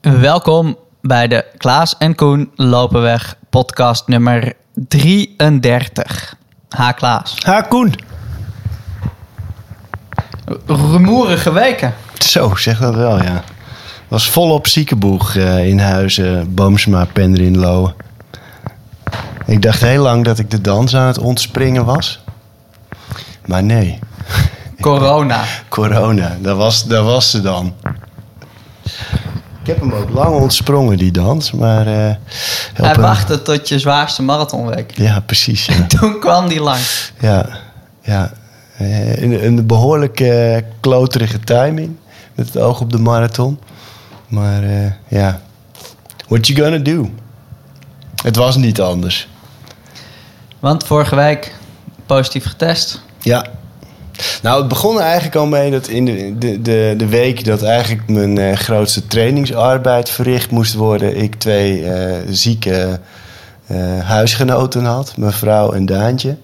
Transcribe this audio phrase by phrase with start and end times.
[0.00, 4.52] Welkom bij de Klaas en Koen Lopenweg podcast nummer
[4.88, 6.36] 33.
[6.68, 7.36] Ha Klaas.
[7.44, 7.94] Ha, Koen.
[10.66, 11.94] Rumoerige weken.
[12.18, 13.42] Zo, zeg dat wel, ja.
[14.08, 17.94] Was volop ziekenboeg eh, in huizen, Boomsma, Pendrin, Lowen.
[19.46, 22.20] Ik dacht heel lang dat ik de dans aan het ontspringen was.
[23.46, 23.98] Maar nee,
[24.80, 25.44] Corona.
[25.68, 27.74] corona, dat was, dat was ze dan.
[29.68, 31.86] Ik heb hem ook lang ontsprongen, die dans, maar...
[31.86, 32.14] eh,
[32.74, 34.92] Hij wachtte tot je zwaarste marathonweek.
[34.98, 35.86] Ja, precies, ja.
[35.98, 37.12] Toen kwam die langs.
[37.20, 37.48] Ja,
[38.02, 38.32] ja.
[38.76, 41.96] Eh, Een, een behoorlijk eh, kloterige timing.
[42.34, 43.58] Met het oog op de marathon.
[44.28, 44.62] Maar
[45.08, 45.40] ja,
[46.28, 47.10] what you gonna do?
[48.22, 49.28] Het was niet anders.
[50.58, 51.54] Want vorige week
[52.06, 53.00] positief getest.
[53.20, 53.46] Ja.
[54.42, 58.38] Nou, het begon eigenlijk al mee dat in de, de, de, week dat eigenlijk mijn
[58.38, 63.00] eh, grootste trainingsarbeid verricht moest worden, ik twee eh, zieke
[63.66, 66.36] eh, huisgenoten had, mijn vrouw en Daantje.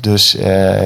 [0.00, 0.34] Dus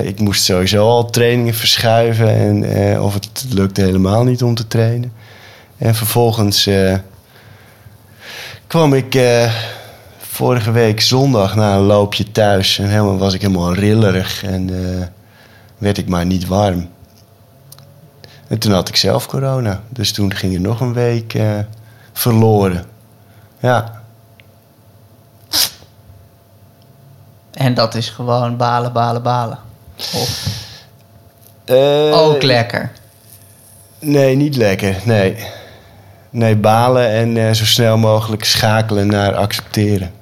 [0.02, 5.12] ik moest sowieso al trainingen verschuiven en of het lukte helemaal niet om te trainen.
[5.78, 6.68] En vervolgens
[8.66, 9.18] kwam ik
[10.18, 14.70] vorige week zondag na een loopje thuis en helemaal, was ik helemaal rillerig en
[15.80, 16.88] werd ik maar niet warm.
[18.48, 21.58] En toen had ik zelf corona, dus toen ging er nog een week eh,
[22.12, 22.84] verloren.
[23.58, 24.00] Ja,
[27.60, 29.58] En dat is gewoon balen, balen, balen.
[29.96, 30.58] Of
[31.64, 32.92] Eh, ook lekker.
[33.98, 34.96] Nee, niet lekker.
[35.04, 35.46] Nee.
[36.30, 40.12] Nee, balen en eh, zo snel mogelijk schakelen naar accepteren.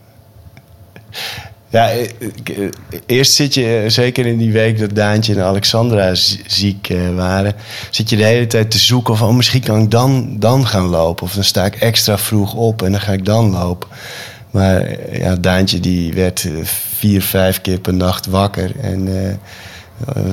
[1.71, 2.71] Ja, eh, eh,
[3.07, 6.15] eerst zit je, eh, zeker in die week dat Daantje en Alexandra
[6.47, 7.55] ziek waren,
[7.91, 10.87] zit je de hele tijd te zoeken van oh, misschien kan ik dan, dan gaan
[10.87, 11.25] lopen.
[11.25, 13.89] Of dan sta ik extra vroeg op en dan ga ik dan lopen.
[14.51, 16.49] Maar ja, Daantje die werd
[16.97, 18.71] vier, vijf keer per nacht wakker.
[18.81, 19.09] En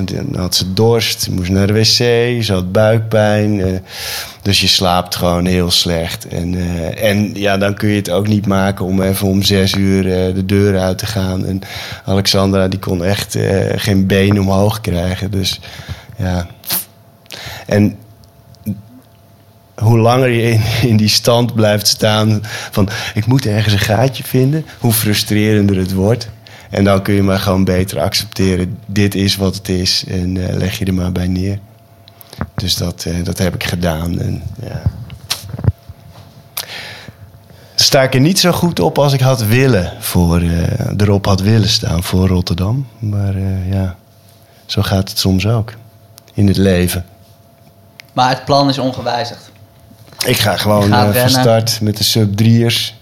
[0.04, 3.60] dan had ze dorst, moest naar de wc, ze had buikpijn.
[3.60, 3.78] eh,
[4.46, 6.28] dus je slaapt gewoon heel slecht.
[6.28, 9.74] En, eh, en ja, dan kun je het ook niet maken om even om zes
[9.74, 11.46] uur eh, de deur uit te gaan.
[11.46, 11.60] En
[12.04, 15.30] Alexandra die kon echt eh, geen been omhoog krijgen.
[15.30, 15.60] Dus
[16.16, 16.46] ja.
[17.66, 17.96] En
[19.74, 20.60] hoe langer je in,
[20.90, 22.40] in die stand blijft staan
[22.70, 26.28] van ik moet ergens een gaatje vinden, hoe frustrerender het wordt.
[26.70, 30.56] En dan kun je maar gewoon beter accepteren, dit is wat het is en eh,
[30.56, 31.58] leg je er maar bij neer.
[32.54, 34.18] Dus dat, eh, dat heb ik gedaan.
[34.20, 34.82] En, ja.
[37.74, 41.40] Sta ik er niet zo goed op als ik had willen voor, eh, erop had
[41.40, 42.86] willen staan voor Rotterdam.
[42.98, 43.38] Maar
[43.70, 43.96] ja,
[44.66, 45.72] zo gaat het soms ook
[46.34, 47.04] in het leven.
[48.12, 49.50] Maar het plan is ongewijzigd.
[50.26, 52.94] Ik ga gewoon van start met de sub 3'ers.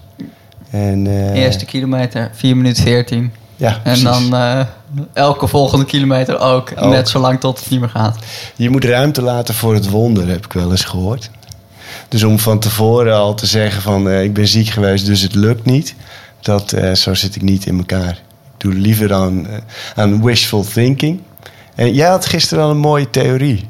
[0.69, 3.33] En, eh, Eerste kilometer, 4 minuten 14.
[3.57, 4.61] Ja, En dan eh,
[5.13, 6.73] elke volgende kilometer ook.
[6.75, 6.89] Ook.
[6.89, 8.17] Net zolang tot het niet meer gaat.
[8.55, 11.29] Je moet ruimte laten voor het wonder, heb ik wel eens gehoord.
[12.07, 15.35] Dus om van tevoren al te zeggen van eh, ik ben ziek geweest, dus het
[15.35, 15.95] lukt niet.
[16.39, 18.11] Dat, eh, zo zit ik niet in elkaar.
[18.11, 19.47] Ik doe liever aan,
[19.95, 21.21] aan wishful thinking.
[21.75, 23.69] En jij had gisteren wel een mooie theorie.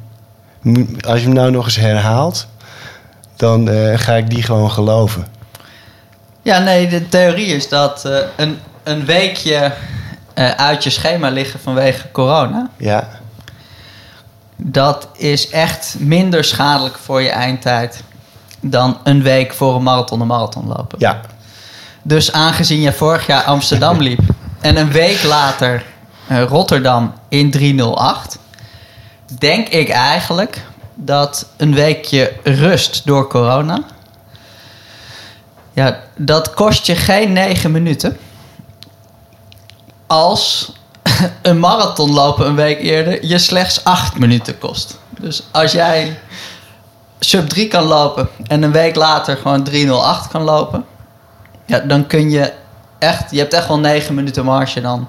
[1.07, 2.47] Als je hem nou nog eens herhaalt,
[3.35, 5.27] dan ga ik die gewoon geloven.
[6.41, 9.71] Ja, nee, de theorie is dat een, een weekje
[10.33, 12.69] eh, uit je schema liggen vanwege corona...
[12.77, 13.07] Ja,
[14.55, 18.03] dat is echt minder schadelijk voor je eindtijd...
[18.59, 20.99] dan een week voor een marathon een marathon lopen.
[20.99, 21.21] ja,
[22.01, 24.19] Dus aangezien je vorig jaar Amsterdam liep...
[24.61, 25.83] en een week later
[26.27, 28.37] eh, Rotterdam in 308...
[29.39, 30.61] denk ik eigenlijk
[30.93, 33.83] dat een weekje rust door corona...
[35.73, 38.17] Ja, dat kost je geen negen minuten.
[40.07, 40.73] Als
[41.41, 44.99] een marathon lopen een week eerder je slechts acht minuten kost.
[45.19, 46.19] Dus als jij
[47.19, 50.85] sub 3 kan lopen en een week later gewoon 308 kan lopen...
[51.65, 52.53] Ja, dan kun je
[52.99, 53.31] echt...
[53.31, 55.07] Je hebt echt wel negen minuten marge dan.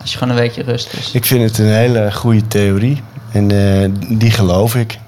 [0.00, 1.10] Als je gewoon een weekje rust is.
[1.12, 3.02] ik vind het een hele goede theorie.
[3.32, 3.88] En eh,
[4.18, 4.98] die geloof ik.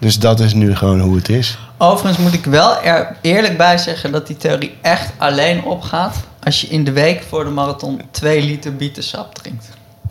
[0.00, 1.58] Dus dat is nu gewoon hoe het is.
[1.78, 6.60] Overigens moet ik wel er eerlijk bij zeggen dat die theorie echt alleen opgaat als
[6.60, 9.66] je in de week voor de marathon 2 liter bietensap drinkt.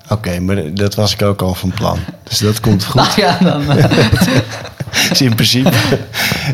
[0.10, 2.00] Oké, maar dat was ik ook al van plan.
[2.24, 2.96] Dus dat komt goed.
[2.96, 3.72] Nou ja, dan.
[3.78, 3.86] eh,
[5.10, 5.72] Dus in principe,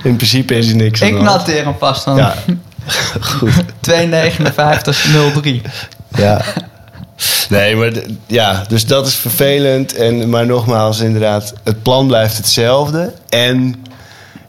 [0.03, 2.15] in principe is er niks aan ik noteer hem vast dan.
[2.17, 2.35] Ja,
[3.37, 3.51] goed.
[3.89, 3.95] 2,59,03.
[6.17, 6.41] Ja.
[7.49, 7.91] Nee, maar
[8.27, 9.95] ja, dus dat is vervelend.
[9.95, 13.13] En, maar nogmaals, inderdaad, het plan blijft hetzelfde.
[13.29, 13.83] En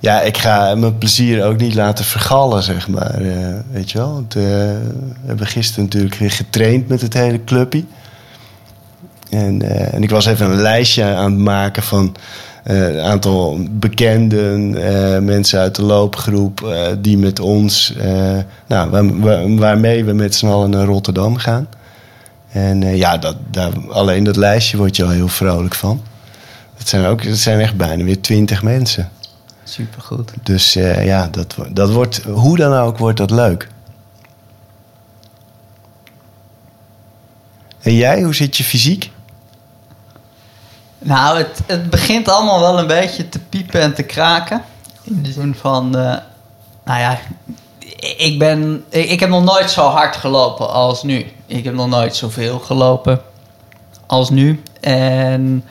[0.03, 3.15] ja, ik ga mijn plezier ook niet laten vergallen, zeg maar.
[3.15, 4.13] eh, weet je wel?
[4.13, 7.85] Want, eh, we hebben gisteren natuurlijk getraind met het hele clubje.
[9.31, 12.15] En, eh, en ik was even een lijstje aan het maken van
[12.65, 14.71] een aantal bekenden,
[15.25, 17.95] mensen uit de loopgroep die met ons,
[18.67, 21.67] nou, waar, waar- waarmee we met z'n allen naar Rotterdam gaan.
[22.53, 26.03] En ja, dat, daar, alleen dat lijstje word je al heel vrolijk van.
[26.77, 29.09] Het zijn, ook, het zijn echt bijna weer twintig mensen.
[29.65, 30.33] Supergoed.
[30.43, 33.69] Dus eh, ja, dat, dat wordt, hoe dan ook, wordt dat leuk.
[37.81, 39.11] En jij, hoe zit je fysiek?
[40.99, 44.63] Nou, het, het begint allemaal wel een beetje te piepen en te kraken.
[45.03, 46.17] In de zin van, eh,
[46.85, 47.19] nou ja,
[48.17, 51.27] ik ben, ik, ik heb nog nooit zo hard gelopen als nu.
[51.47, 53.21] Ik heb nog nooit zoveel gelopen
[54.07, 54.63] als nu.
[54.81, 55.65] En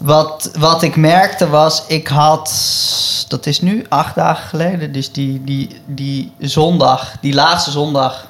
[0.00, 2.54] wat, wat ik merkte was, ik had,
[3.28, 8.26] dat is nu acht dagen geleden, dus die, die, die zondag, die laatste zondag,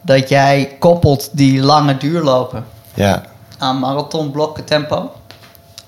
[0.00, 3.22] dat jij koppelt die lange duurlopen Ja,
[3.58, 5.12] aan marathonblokken tempo.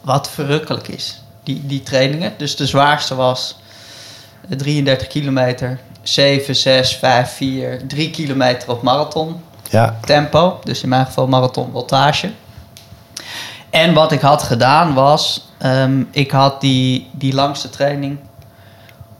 [0.00, 1.22] Wat verrukkelijk is.
[1.42, 2.32] Die, die trainingen.
[2.38, 3.56] Dus de zwaarste was
[4.48, 5.80] eh, 33 kilometer.
[6.02, 9.40] 7, 6, 5, 4, 3 kilometer op marathon
[9.70, 10.60] ja, tempo.
[10.64, 12.30] Dus in mijn geval marathon voltage.
[13.70, 15.48] En wat ik had gedaan was...
[15.58, 18.18] ehm, ik had die, die langste training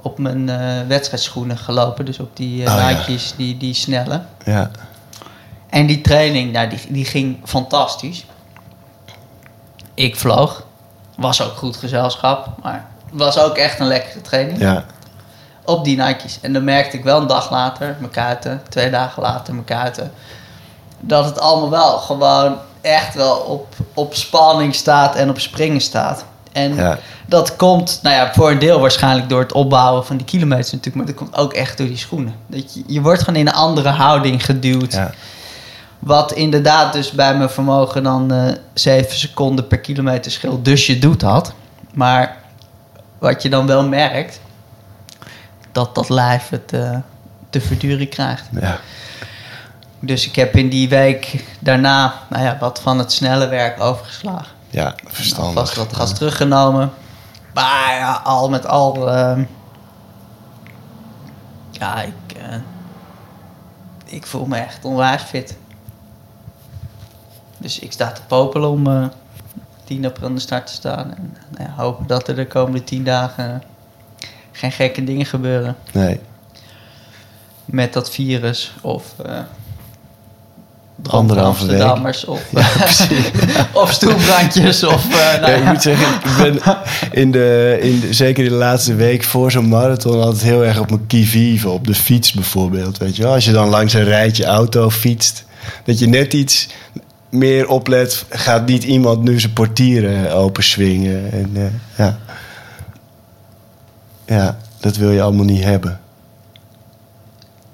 [0.02, 2.04] op mijn eh, wedstrijdschoenen gelopen.
[2.04, 2.88] Dus op die Oh, ja.
[2.88, 4.22] Nike's, die, die snelle.
[4.44, 4.70] ja,
[5.70, 8.26] En die training, nou, die, die ging fantastisch.
[9.94, 10.64] Ik vloog.
[11.16, 12.48] Was ook goed gezelschap.
[12.62, 14.58] Maar was ook echt een lekkere training.
[14.58, 14.84] ja,
[15.64, 16.38] Op die Nike's.
[16.42, 18.62] En dan merkte ik wel een dag later, mijn kuiten.
[18.68, 20.12] Twee dagen later, mijn kuiten.
[21.00, 26.24] Dat het allemaal wel gewoon echt wel op, op spanning staat en op springen staat.
[26.52, 30.26] En ja, dat komt, nou ja, voor een deel waarschijnlijk door het opbouwen van die
[30.26, 30.96] kilometers natuurlijk.
[30.96, 32.34] Maar dat komt ook echt door die schoenen.
[32.46, 34.92] Dat je, je wordt gewoon in een andere houding geduwd.
[34.92, 35.10] ja,
[35.98, 40.64] Wat inderdaad dus bij mijn vermogen dan eh 7 seconden per kilometer scheelt.
[40.64, 41.52] Dus je doet dat.
[41.94, 42.36] Maar
[43.18, 44.40] wat je dan wel merkt,
[45.72, 46.96] dat dat lijf het eh,
[47.50, 48.44] te verduren krijgt.
[48.60, 48.78] ja,
[50.00, 54.54] Dus ik heb in die week daarna nou ja, wat van het snelle werk overgeslagen.
[54.70, 55.54] ja, verstandig.
[55.54, 56.90] Vast wat gas teruggenomen.
[57.54, 59.10] Maar ja, al met al...
[59.10, 59.44] ehm,
[61.70, 62.56] ja, ik, eh,
[64.04, 65.56] ik voel me echt onwijs fit.
[67.58, 69.06] Dus ik sta te popelen om eh
[69.84, 71.14] 10 april aan de start te staan.
[71.16, 73.62] En nou ja, hopen dat er de komende 10 dagen
[74.52, 76.20] geen gekke dingen gebeuren Nee,
[77.64, 78.72] met dat virus.
[78.80, 79.14] Of
[81.02, 81.38] week.
[81.38, 82.24] Amsterdammers.
[82.24, 82.42] Of,
[83.82, 84.84] of stoelbrandjes.
[84.84, 86.76] Of, eh, nou Ja, ik moet zeggen, ik ben
[87.10, 90.80] in de, in de, zeker in de laatste week voor zo'n marathon altijd heel erg
[90.80, 92.98] op mijn kivive, op de fiets bijvoorbeeld.
[92.98, 93.32] Weet je wel?
[93.32, 95.44] Als je dan langs een rijtje auto fietst,
[95.84, 96.68] dat je net iets
[97.30, 101.32] meer oplet, gaat niet iemand nu zijn portieren openswingen.
[101.32, 101.64] En, eh,
[101.96, 102.18] ja.
[104.26, 106.00] ja, dat wil je allemaal niet hebben.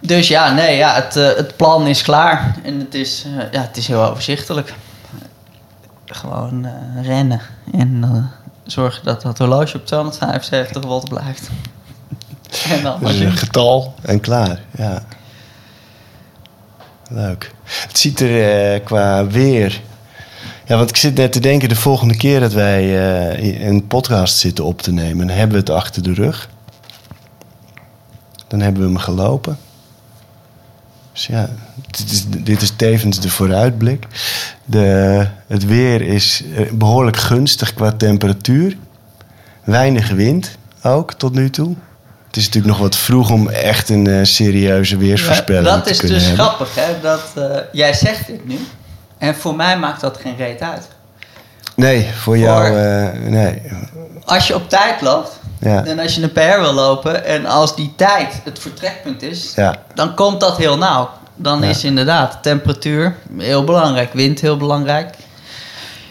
[0.07, 2.57] Dus ja, nee, ja, het, eh, het plan is klaar.
[2.63, 4.75] En het is, eh, ja, het is heel overzichtelijk.
[6.07, 7.41] Gewoon eh, rennen.
[7.73, 8.25] En eh,
[8.65, 11.51] zorgen dat dat horloge op 275 volt blijft.
[12.77, 13.25] en dan Dus je...
[13.25, 14.61] een getal en klaar.
[14.77, 15.03] Ja.
[17.09, 17.51] Leuk.
[17.65, 19.81] Het ziet er qua weer.
[20.65, 22.97] Ja, want ik zit net te denken, de volgende keer dat wij
[23.67, 26.49] een podcast zitten op te nemen, dan hebben we het achter de rug.
[28.49, 29.59] Dan hebben we hem gelopen.
[31.13, 31.49] Dus ja,
[31.91, 34.07] dit is, dit is tevens de vooruitblik.
[34.65, 38.77] De, het weer is eh, behoorlijk gunstig qua temperatuur.
[39.65, 41.75] Weinig wind ook tot nu toe.
[42.27, 45.91] Het is natuurlijk nog wat vroeg om echt een eh, serieuze weersvoorspelling Ja, dat te
[45.91, 46.45] is kunnen dus hebben.
[46.45, 47.01] grappig, hè?
[47.03, 48.59] Dat, eh, jij zegt dit nu.
[49.19, 50.89] En voor mij maakt dat geen reet uit.
[51.77, 52.71] Nee, voor Voor- jou,
[53.31, 53.63] nee.
[54.35, 57.25] Als je op tijd loopt, Ja, en als je een PR wil lopen...
[57.25, 59.53] en als die tijd het vertrekpunt is...
[59.55, 61.11] ja, dan komt dat heel nauw.
[61.37, 61.69] Dan Ja.
[61.69, 65.15] is inderdaad temperatuur heel belangrijk, wind heel belangrijk.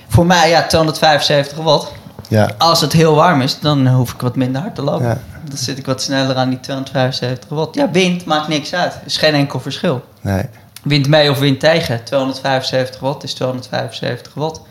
[0.07, 1.91] Voor mij, ja, 275 watt.
[2.27, 5.05] ja, Als het heel warm is, dan hoef ik wat minder hard te lopen.
[5.07, 5.17] Ja.
[5.45, 7.75] Dan zit ik wat sneller aan die 275 watt.
[7.75, 8.93] Ja, wind maakt niks uit.
[9.05, 10.03] is geen enkel verschil.
[10.21, 10.43] nee.
[10.83, 12.03] Wind mee of wind tegen.
[12.03, 14.61] 275 watt is 275 watt.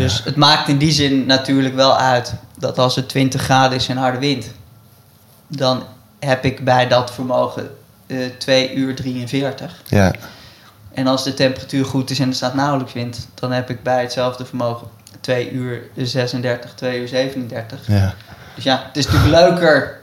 [0.00, 3.88] Dus het maakt in die zin natuurlijk wel uit dat als het 20 graden is
[3.88, 4.50] en harde wind,
[5.46, 5.82] dan
[6.18, 7.70] heb ik bij dat vermogen
[8.06, 9.82] eh 2 uur 43.
[9.88, 10.12] Ja,
[10.94, 14.02] En als de temperatuur goed is en er staat nauwelijks wind, dan heb ik bij
[14.02, 14.86] hetzelfde vermogen
[15.20, 17.80] 2 uur 36, 2 uur 37.
[17.86, 18.14] Ja.
[18.54, 20.00] Dus ja, het is natuurlijk leuker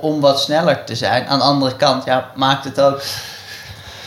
[0.00, 1.26] om wat sneller te zijn.
[1.26, 3.02] Aan de andere kant, ja, maakt het ook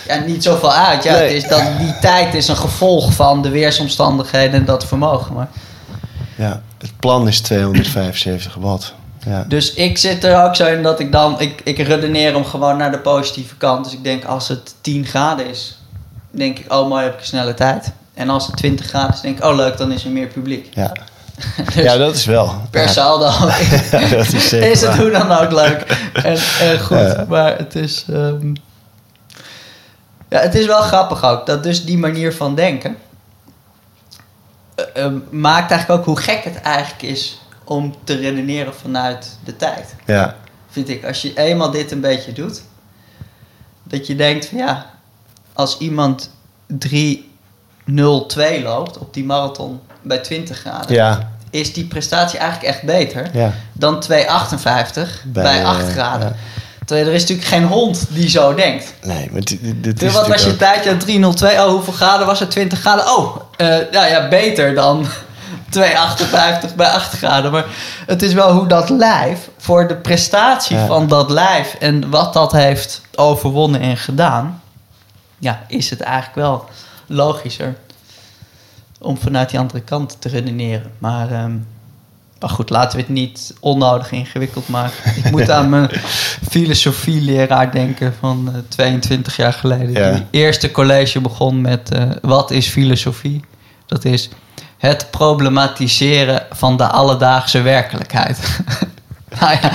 [0.07, 1.03] ja, niet zoveel uit.
[1.03, 1.21] Ja, Nee.
[1.23, 5.33] het is dat die tijd is een gevolg van de weersomstandigheden en dat vermogen.
[5.33, 5.47] Maar,
[6.35, 6.61] ja.
[6.77, 8.93] Het plan is 275 watt.
[9.25, 9.45] Ja.
[9.47, 12.77] dus ik zit er ook zo in dat ik dan, ik, ik redeneer hem gewoon
[12.77, 13.83] naar de positieve kant.
[13.83, 15.77] Dus ik denk als het 10 graden is,
[16.31, 17.91] denk ik, oh mooi, heb ik een snelle tijd.
[18.13, 20.67] En als het 20 graden is, denk ik, oh leuk, dan is er meer publiek.
[20.73, 20.91] Ja.
[21.65, 22.53] Dus ja, dat is wel.
[22.69, 23.25] per saldo
[23.91, 24.99] Ja, dat is zeker is het waar.
[24.99, 26.97] hoe dan ook leuk en, en goed.
[26.97, 27.25] Ja.
[27.29, 28.53] Maar het is, ehm,
[30.33, 32.97] ja, het is wel grappig ook dat dus die manier van denken
[34.75, 39.55] eh, eh, maakt eigenlijk ook hoe gek het eigenlijk is om te redeneren vanuit de
[39.55, 39.95] tijd.
[40.05, 40.35] Ja.
[40.69, 42.61] Vind ik, als je eenmaal dit een beetje doet,
[43.83, 44.85] dat je denkt van ja,
[45.53, 46.29] als iemand
[46.87, 51.31] 3.02 loopt op die marathon bij 20 graden, Ja.
[51.49, 53.53] is die prestatie eigenlijk echt beter Ja.
[53.73, 56.27] dan 2,58 bij, Bij, 8 eh, graden.
[56.27, 56.35] ja.
[56.85, 58.93] Terwijl er is natuurlijk geen hond die zo denkt.
[59.01, 61.47] Nee, maar dit, dit is wat was je tijdje 302?
[61.57, 62.51] Oh, hoeveel graden was het?
[62.51, 63.05] 20 graden?
[63.17, 65.05] Oh, eh, nou ja, beter dan
[65.79, 67.51] 2,58 bij 8 graden.
[67.51, 67.65] Maar
[68.05, 70.85] het is wel hoe dat lijf, voor de prestatie Ja.
[70.85, 74.61] van dat lijf en wat dat heeft overwonnen en gedaan,
[75.39, 76.65] ja, is het eigenlijk wel
[77.07, 77.75] logischer
[78.99, 80.91] om vanuit die andere kant te redeneren.
[80.97, 81.55] Maar, ehm,
[82.43, 85.15] maar goed, laten we het niet onnodig ingewikkeld maken.
[85.15, 85.89] Ik moet aan mijn
[86.51, 89.91] filosofieleraar denken van eh, 22 jaar geleden.
[89.91, 90.11] Ja.
[90.11, 93.41] Die eerste college begon met eh, wat is filosofie?
[93.85, 94.29] Dat is
[94.77, 98.39] het problematiseren van de alledaagse werkelijkheid.
[99.39, 99.71] nou ja,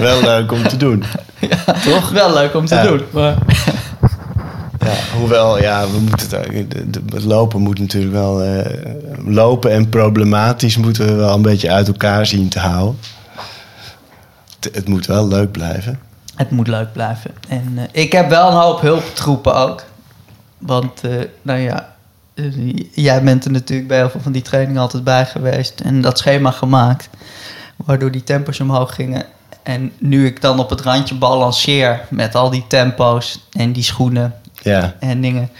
[0.00, 1.04] wel, leuk om te doen.
[1.90, 2.10] toch?
[2.10, 2.82] Wel leuk om te Ja.
[2.82, 3.02] doen.
[3.10, 3.34] Maar
[4.84, 6.40] Ja, hoewel, ja, we moeten
[7.12, 8.42] het, lopen moet natuurlijk wel...
[8.42, 8.94] eh,
[9.26, 12.98] lopen en problematisch moeten we wel een beetje uit elkaar zien te houden.
[14.72, 16.00] Het, moet wel leuk blijven.
[16.34, 17.30] Het moet leuk blijven.
[17.48, 19.84] En eh, ik heb wel een hoop hulptroepen ook.
[20.58, 21.10] Want, eh,
[21.42, 21.94] nou ja,
[22.92, 25.80] jij bent er natuurlijk bij heel veel van die trainingen altijd bij geweest.
[25.80, 27.08] En dat schema gemaakt.
[27.76, 29.24] Waardoor die tempo's omhoog gingen.
[29.62, 34.34] En nu ik dan op het randje balanceer met al die tempo's en die schoenen
[34.62, 35.50] Ja, en dingen.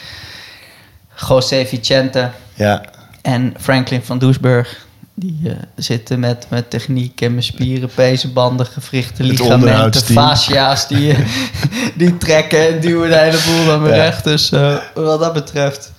[1.29, 2.83] José Vicente ja,
[3.23, 4.87] en Franklin van Doesburg.
[5.15, 10.89] Die eh, zitten met, met techniek en mijn spieren, pezenbanden, gewrichten, ligamenten, fascia's.
[10.89, 11.19] Die, eh,
[11.97, 13.95] die trekken en duwen de hele boel naar me Ja.
[13.95, 14.25] recht.
[14.25, 15.93] Dus eh, wat dat betreft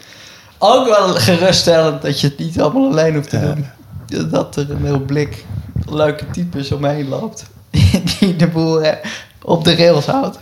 [0.58, 3.54] ook wel geruststellend dat je het niet allemaal alleen hoeft te Ja.
[3.54, 4.30] doen.
[4.30, 5.46] Dat er een heel blik
[5.90, 7.46] leuke types omheen loopt.
[8.20, 8.82] Die de boel
[9.42, 10.40] op de rails houdt.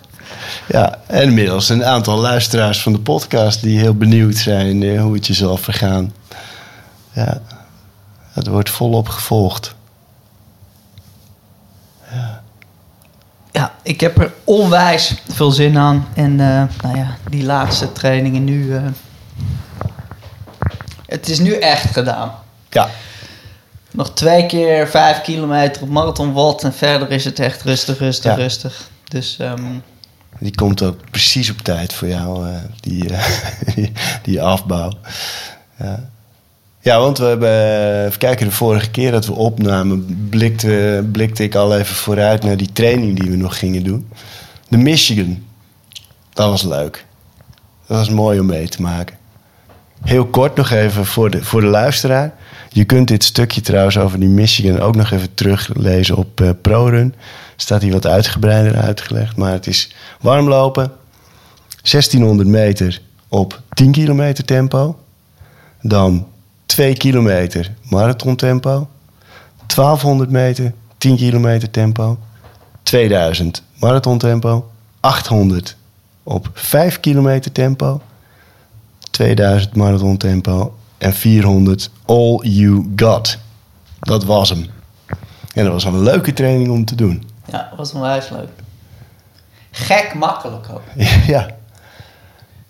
[0.68, 0.98] Ja.
[1.08, 3.62] En inmiddels een aantal luisteraars van de podcast...
[3.62, 6.14] die heel benieuwd zijn eh, hoe het je zal vergaan.
[7.14, 7.42] Ja,
[8.32, 9.76] het wordt volop gevolgd.
[13.52, 16.08] Ja, ik heb er onwijs veel zin aan.
[16.14, 18.76] En eh, nou ja, die laatste trainingen nu.
[18.76, 18.82] eh,
[21.06, 22.32] het is nu echt gedaan.
[22.70, 22.90] Ja,
[23.92, 28.32] Nog twee keer vijf kilometer op marathon wat en verder is het echt rustig, rustig,
[28.32, 28.38] Ja.
[28.38, 28.90] rustig.
[29.08, 29.64] Dus ehm,
[30.40, 33.26] Die komt ook precies op tijd voor jou, eh, die, eh,
[33.76, 33.92] die,
[34.24, 34.92] die afbouw.
[35.80, 36.10] Ja.
[36.80, 41.56] ja, want we hebben, even kijken, de vorige keer dat we opnamen, blikte, blikte ik
[41.56, 44.10] al even vooruit naar die training die we nog gingen doen.
[44.68, 45.44] De Michigan,
[46.34, 47.06] dat was leuk.
[47.88, 49.20] Dat was mooi om mee te maken.
[50.04, 52.34] Heel kort nog even voor de, voor de luisteraar.
[52.70, 57.16] Je kunt dit stukje trouwens over die Michigan ook nog even teruglezen op eh, ProRun.
[57.62, 59.36] Staat hier wat uitgebreider uitgelegd.
[59.36, 60.92] Maar het is warmlopen.
[61.82, 65.00] 1600 meter op 10 kilometer tempo.
[65.82, 66.28] Dan
[66.66, 68.90] 2 kilometer marathon tempo.
[69.68, 72.18] 1200 meter 10 kilometer tempo.
[72.84, 74.70] 2000 marathon tempo.
[75.00, 75.76] 800
[76.24, 78.02] op 5 kilometer tempo.
[79.12, 83.38] 2000 marathon tempo en 400 all you got.
[84.00, 84.66] Dat was hem.
[85.54, 87.30] En dat was een leuke training om te doen.
[87.52, 88.50] Ja, was onwijs leuk.
[89.72, 90.82] Gek makkelijk ook.
[91.28, 91.48] ja,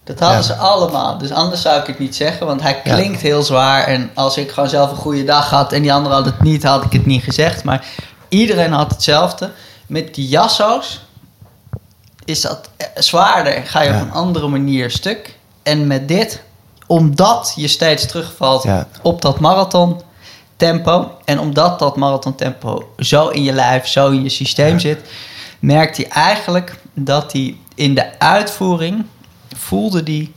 [0.03, 0.43] Dat hadden Ja.
[0.43, 1.17] ze allemaal.
[1.17, 2.93] Dus anders zou ik het niet zeggen, want hij Ja.
[2.93, 3.83] klinkt heel zwaar.
[3.83, 6.63] En als ik gewoon zelf een goede dag had en die andere had het niet,
[6.63, 7.63] had ik het niet gezegd.
[7.63, 7.85] Maar
[8.29, 9.51] iedereen had hetzelfde.
[9.87, 11.01] Met die jasso's
[12.25, 13.61] is dat eh, zwaarder.
[13.65, 13.95] Ga je Ja.
[13.95, 15.37] op een andere manier stuk.
[15.63, 16.41] En met dit,
[16.87, 18.65] omdat je steeds terugvalt
[19.01, 20.01] op dat marathon
[20.61, 21.17] tempo.
[21.25, 24.79] En omdat dat marathon tempo zo in je lijf, zo in je systeem Ja.
[24.79, 24.99] zit,
[25.59, 29.05] merkt hij eigenlijk dat hij in de uitvoering
[29.55, 30.33] voelde die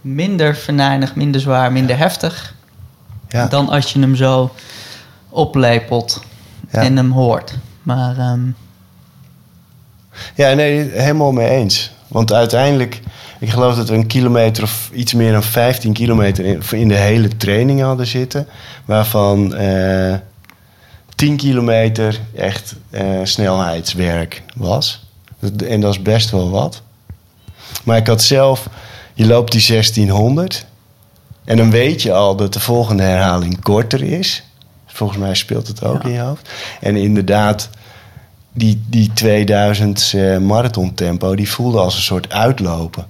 [0.00, 2.54] minder venijnig, minder zwaar, minder heftig.
[3.28, 3.46] Ja.
[3.46, 4.50] dan als je hem zo
[5.28, 6.22] oplepelt
[6.70, 7.54] en hem hoort.
[7.82, 8.40] Maar ehm,
[10.34, 11.90] Ja, nee, helemaal mee eens.
[12.10, 13.00] Want uiteindelijk,
[13.38, 16.94] ik geloof dat we een kilometer of iets meer dan 15 kilometer in, in de
[16.96, 18.46] hele training hadden zitten.
[18.84, 20.14] Waarvan eh
[21.14, 25.06] 10 kilometer echt eh, snelheidswerk was.
[25.68, 26.82] En dat is best wel wat.
[27.84, 28.68] Maar ik had zelf,
[29.14, 30.66] je loopt die 1600.
[31.44, 34.42] En dan weet je al dat de volgende herhaling korter is.
[34.86, 36.08] Volgens mij speelt het ook Ja.
[36.08, 36.48] in je hoofd.
[36.80, 37.68] En inderdaad,
[38.52, 43.06] die, die 2000 eh marathon tempo, die voelde als een soort uitlopen.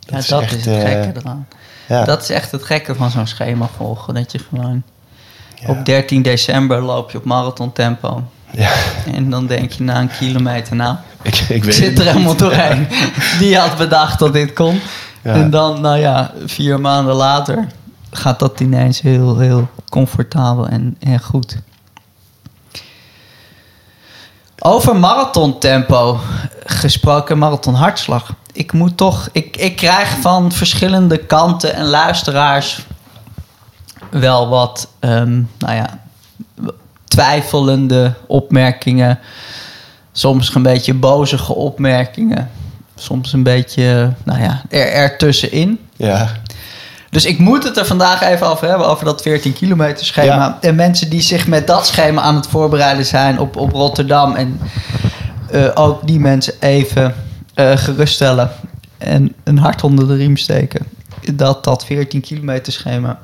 [0.00, 1.46] ja, is dat echt, is het eh, gekke eraan.
[1.88, 4.14] Ja, Dat is echt het gekke van zo'n schema volgen.
[4.14, 4.82] Dat je gewoon
[5.54, 5.68] ja.
[5.68, 8.22] op 13 december loop je op marathon tempo.
[8.50, 8.70] Ja,
[9.14, 12.88] En dan denk je na een kilometer, nou, ik, ik weet zit er helemaal doorheen.
[13.38, 14.80] Die had bedacht dat dit kon.
[15.22, 17.66] En dan, nou ja, vier maanden later
[18.10, 21.58] gaat dat ineens heel, heel comfortabel en, en goed.
[24.66, 26.20] Over marathontempo
[26.64, 28.34] gesproken, marathonhartslag.
[28.52, 32.86] Ik moet toch, ik, ik krijg van verschillende kanten en luisteraars
[34.10, 35.98] wel wat, ehm, nou ja,
[37.04, 39.18] twijfelende opmerkingen.
[40.12, 42.50] Soms een beetje bozige opmerkingen.
[42.94, 45.80] Soms een beetje, nou ja, er, ertussenin.
[45.96, 46.32] Ja,
[47.16, 50.34] Dus ik moet het er vandaag even over hebben, over dat 14 kilometer schema.
[50.34, 50.58] Ja.
[50.60, 54.34] En mensen die zich met dat schema aan het voorbereiden zijn op, op Rotterdam.
[54.34, 54.60] En
[55.50, 57.14] eh, ook die mensen even
[57.54, 58.50] eh, geruststellen
[58.98, 60.86] en een hart onder de riem steken.
[61.34, 63.18] Dat dat 14 kilometer schema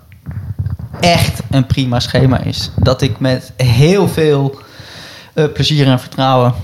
[1.01, 2.71] echt een prima schema is.
[2.77, 4.61] Dat ik met heel veel
[5.33, 6.55] eh, plezier en vertrouwen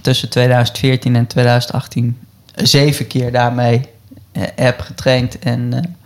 [0.00, 2.18] tussen 2014 en 2018
[2.54, 3.80] zeven keer daarmee
[4.54, 5.38] heb getraind.
[5.38, 5.96] En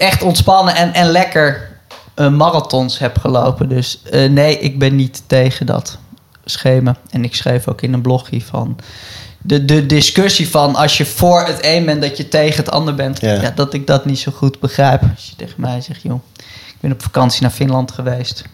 [0.00, 1.70] echt ontspannen en, en lekker
[2.14, 3.68] eh, marathons heb gelopen.
[3.68, 5.98] Dus eh, nee, ik ben niet tegen dat
[6.44, 6.96] schema.
[7.10, 8.78] En ik schreef ook in een blogje van...
[9.42, 12.94] De, de discussie van als je voor het een bent dat je tegen het ander
[12.94, 13.20] bent.
[13.20, 13.42] Ja.
[13.42, 13.50] Ja.
[13.54, 15.02] dat ik dat niet zo goed begrijp.
[15.14, 16.20] Als je tegen mij zegt, joh,
[16.66, 18.44] ik ben op vakantie naar Finland geweest.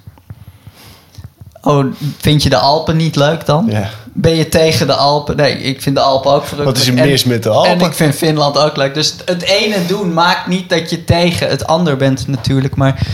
[1.67, 1.85] Oh,
[2.19, 3.67] vind je de Alpen niet leuk dan?
[3.71, 3.89] ja.
[4.13, 5.37] Ben je tegen de Alpen?
[5.37, 6.77] Nee, ik vind de Alpen ook verrukkelijk.
[6.77, 7.71] Wat is er En- mis met de Alpen?
[7.71, 8.95] En ik vind Finland ook leuk.
[8.95, 12.77] Dus het ene doen maakt niet dat je tegen het ander bent natuurlijk.
[12.77, 13.07] Maar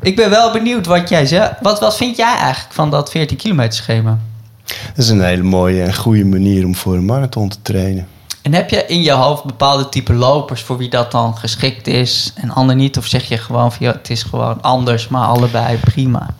[0.00, 1.52] ik ben wel benieuwd wat jij zegt.
[1.60, 4.18] Wat, wat vind jij eigenlijk van dat 14 kilometer schema?
[4.66, 8.06] Dat is een hele mooie en goede manier om voor een marathon te trainen.
[8.42, 12.32] En heb je in je hoofd bepaalde type lopers voor wie dat dan geschikt is
[12.34, 12.98] en ander niet?
[12.98, 16.34] Of zeg je gewoon van ja, het is gewoon anders, maar allebei prima?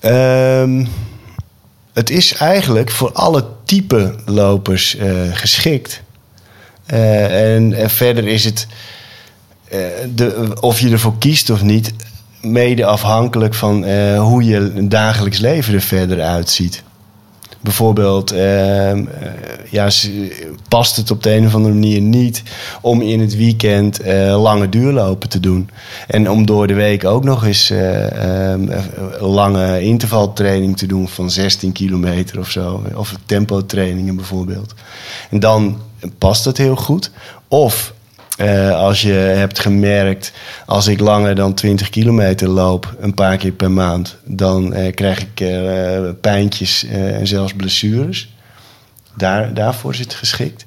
[0.00, 0.84] Ehm,
[1.92, 6.02] het is eigenlijk voor alle type lopers eh, geschikt.
[6.86, 8.66] Eh, en, verder is het,
[9.68, 9.78] eh,
[10.14, 11.92] de, of je ervoor kiest of niet,
[12.40, 13.84] mede afhankelijk van
[14.16, 16.82] hoe je dagelijks leven er verder uitziet.
[17.60, 19.90] Bijvoorbeeld, ehm, eh, ja,
[20.68, 22.42] past het op de een of andere manier niet
[22.80, 25.70] om in het weekend eh, lange duurlopen te doen.
[26.06, 28.82] En om door de week ook nog eens eh, ehm, eh,
[29.20, 32.82] lange intervaltraining te doen van 16 kilometer of zo.
[32.94, 34.74] Of tempotrainingen bijvoorbeeld.
[35.30, 35.78] En dan
[36.18, 37.10] past het heel goed.
[37.48, 37.94] Of
[38.40, 40.32] eh, als je hebt gemerkt,
[40.66, 45.20] als ik langer dan 20 kilometer loop, een paar keer per maand, dan eh, krijg
[45.20, 48.34] ik eh, pijntjes en zelfs blessures.
[49.16, 50.64] Daar, daarvoor is het geschikt.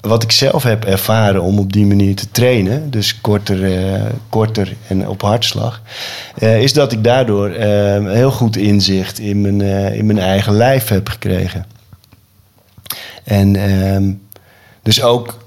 [0.00, 5.08] Wat ik zelf heb ervaren om op die manier te trainen, dus korter, korter en
[5.08, 5.82] op hartslag,
[6.38, 7.50] is dat ik daardoor
[8.08, 9.60] heel goed inzicht in mijn,
[9.92, 11.66] in mijn eigen lijf heb gekregen.
[13.24, 14.12] En ehm,
[14.82, 15.45] dus ook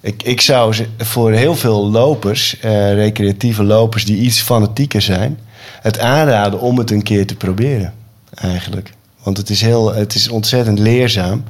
[0.00, 5.38] ik, ik zou voor heel veel lopers, eh, recreatieve lopers die iets fanatieker zijn,
[5.80, 7.94] het aanraden om het een keer te proberen.
[8.34, 8.92] Eigenlijk.
[9.22, 11.44] Want het is, heel, het is ontzettend leerzaam.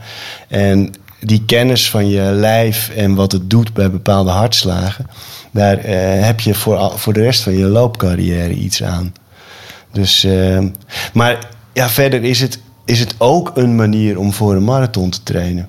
[0.49, 5.07] En die kennis van je lijf en wat het doet bij bepaalde hartslagen,
[5.51, 9.15] daar eh, heb je voor, voor de rest van je loopcarrière iets aan.
[9.93, 10.65] Dus, eh,
[11.13, 15.23] maar ja, verder is het, is het ook een manier om voor een marathon te
[15.23, 15.69] trainen.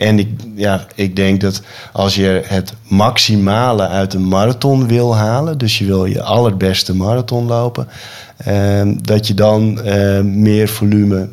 [0.00, 5.58] En ik, ja, ik denk dat als je het maximale uit een marathon wil halen,
[5.58, 7.88] dus je wil je allerbeste marathon lopen,
[8.36, 11.28] ehm, dat je dan eh, meer volume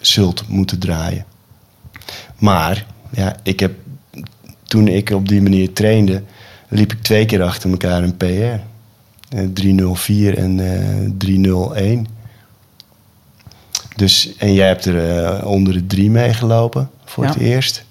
[0.00, 1.24] zult moeten draaien.
[2.38, 3.72] Maar ja, ik heb,
[4.62, 6.22] toen ik op die manier trainde,
[6.68, 8.24] liep ik twee keer achter elkaar een PR.
[8.24, 12.06] Eh, 304 en eh 301.
[13.96, 17.30] Dus, en jij hebt er eh, onder de drie meegelopen voor Ja.
[17.30, 17.84] het eerst.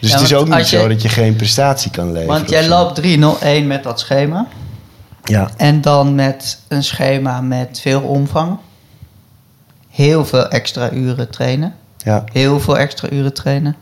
[0.00, 2.26] Dus Ja, het is ook niet je- zo dat je geen prestatie kan leveren.
[2.38, 4.46] Want jij loopt 301 met dat schema.
[5.24, 5.50] Ja.
[5.56, 8.58] En dan met een schema met veel omvang.
[9.90, 11.74] Heel veel extra uren trainen.
[11.96, 12.24] Ja.
[12.32, 13.76] Heel veel extra uren trainen.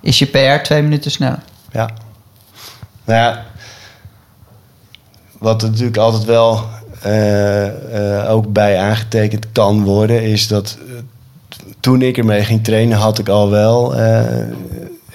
[0.00, 1.42] Is je PR twee minuten sneller.
[1.72, 1.90] Ja.
[3.04, 3.44] Nou ja,
[5.38, 6.64] wat er natuurlijk altijd wel
[7.02, 10.94] eh, eh, ook bij aangetekend kan worden, is dat eh,
[11.80, 13.94] toen ik ermee ging trainen, had ik al wel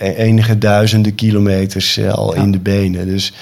[0.04, 2.42] enige duizenden kilometers eh, al Ja.
[2.42, 3.06] in de benen.
[3.06, 3.34] Dus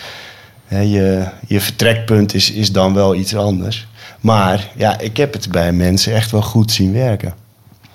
[0.67, 3.87] hè, je, je vertrekpunt is, is dan wel iets anders.
[4.19, 7.33] Maar ja, ik heb het bij mensen echt wel goed zien werken.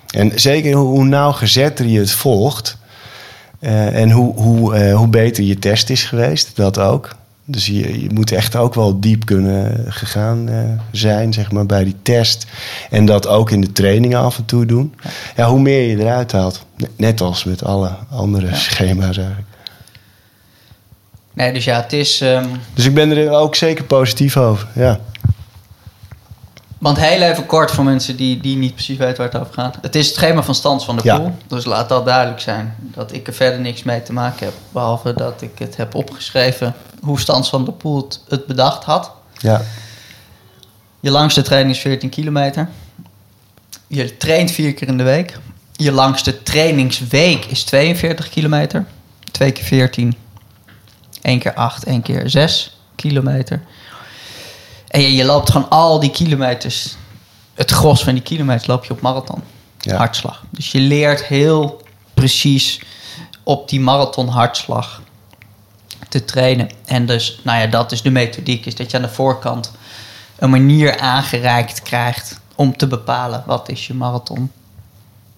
[0.07, 2.77] En zeker hoe, hoe nauwgezetter je het volgt,
[3.59, 7.15] eh, en hoe, hoe, eh, hoe beter je test is geweest, dat ook.
[7.49, 10.59] Dus je, je moet echt ook wel diep kunnen gegaan eh,
[10.91, 12.45] zijn, zeg maar, bij die test.
[12.89, 14.95] En dat ook in de trainingen af en toe doen.
[15.35, 16.65] Ja, hoe meer je eruit haalt.
[16.95, 19.47] Net als met alle andere schema's eigenlijk.
[21.33, 22.21] Nee, dus ja, het is...
[22.21, 24.99] ehm, Dus ik ben er ook zeker positief over, ja.
[26.77, 29.77] Want heel even kort voor mensen die, die niet precies weten waar het over gaat.
[29.81, 31.17] Het is het schema van Stans van de Ja.
[31.19, 31.35] Poel.
[31.47, 32.75] Dus laat dat duidelijk zijn.
[32.79, 34.53] Dat ik er verder niks mee te maken heb.
[34.71, 39.11] Behalve dat ik het heb opgeschreven hoe Stans van de Poel het, het bedacht had.
[39.37, 39.61] Ja,
[40.99, 42.69] Je langste training is 14 kilometer.
[43.87, 45.39] Je traint vier keer in de week.
[45.71, 48.85] Je langste trainingsweek is 42 kilometer.
[49.31, 50.15] Twee keer 14.
[51.21, 53.61] Eén keer 8, één keer 6 kilometer.
[54.87, 56.95] En je, je loopt gewoon al die kilometers.
[57.53, 59.43] Het gros van die kilometers loop je op marathon.
[59.79, 59.95] Ja.
[59.95, 60.43] Hartslag.
[60.49, 61.81] Dus je leert heel
[62.13, 62.81] precies
[63.43, 65.01] op die marathon hartslag
[66.09, 66.69] te trainen.
[66.85, 68.65] En dus, nou ja, dat is de methodiek.
[68.65, 69.71] Is dat je aan de voorkant
[70.35, 74.51] een manier aangereikt krijgt om te bepalen wat is je marathon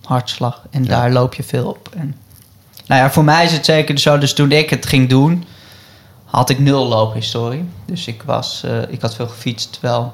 [0.04, 0.62] hartslag.
[0.70, 0.90] En Ja.
[0.90, 1.90] daar loop je veel op.
[1.98, 2.16] En,
[2.88, 4.18] nou ja, voor mij is het zeker zo.
[4.18, 5.46] Dus toen ik het ging doen,
[6.26, 7.70] had ik nul loophistorie.
[7.86, 10.14] Dus ik, was, eh, ik had veel gefietst wel.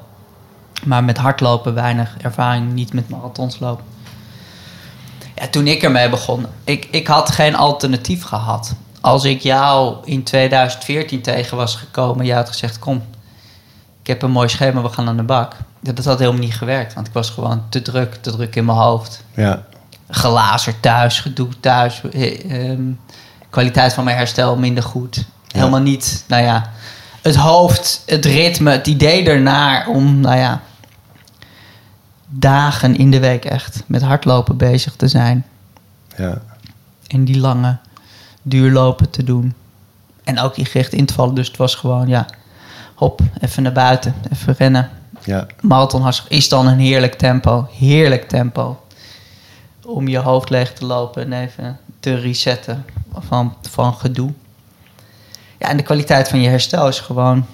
[0.84, 3.84] Maar met hardlopen weinig ervaring, niet met marathons lopen.
[5.34, 8.74] Ja, toen ik ermee begon, ik, ik had geen alternatief gehad.
[9.06, 13.02] Als ik jou in 2014 tegen was gekomen, jij had gezegd: Kom,
[14.00, 15.56] ik heb een mooi schema, we gaan aan de bak.
[15.80, 18.78] Dat had helemaal niet gewerkt, want ik was gewoon te druk, te druk in mijn
[18.78, 19.24] hoofd.
[19.34, 19.64] ja,
[20.08, 22.82] Glazer thuis, gedoe thuis, eh, ehm,
[23.50, 25.24] kwaliteit van mijn herstel minder goed.
[25.48, 26.70] Helemaal niet, nou ja,
[27.22, 30.60] het hoofd, het ritme, het idee ernaar om, nou ja,
[32.28, 35.46] dagen in de week echt met hardlopen bezig te zijn.
[36.16, 36.38] ja,
[37.06, 37.78] En die lange
[38.48, 39.54] duurlopen te doen.
[40.24, 41.34] En ook die gericht in te vallen.
[41.34, 42.26] Dus het was gewoon, ja,
[42.94, 44.90] hop, even naar buiten, even rennen.
[45.24, 47.68] ja, Marathon is dan een heerlijk tempo.
[47.78, 48.80] Heerlijk tempo.
[49.84, 52.84] Om je hoofd leeg te lopen en even te resetten
[53.18, 54.32] van, van gedoe.
[55.58, 57.46] Ja, en de kwaliteit van je herstel is gewoon...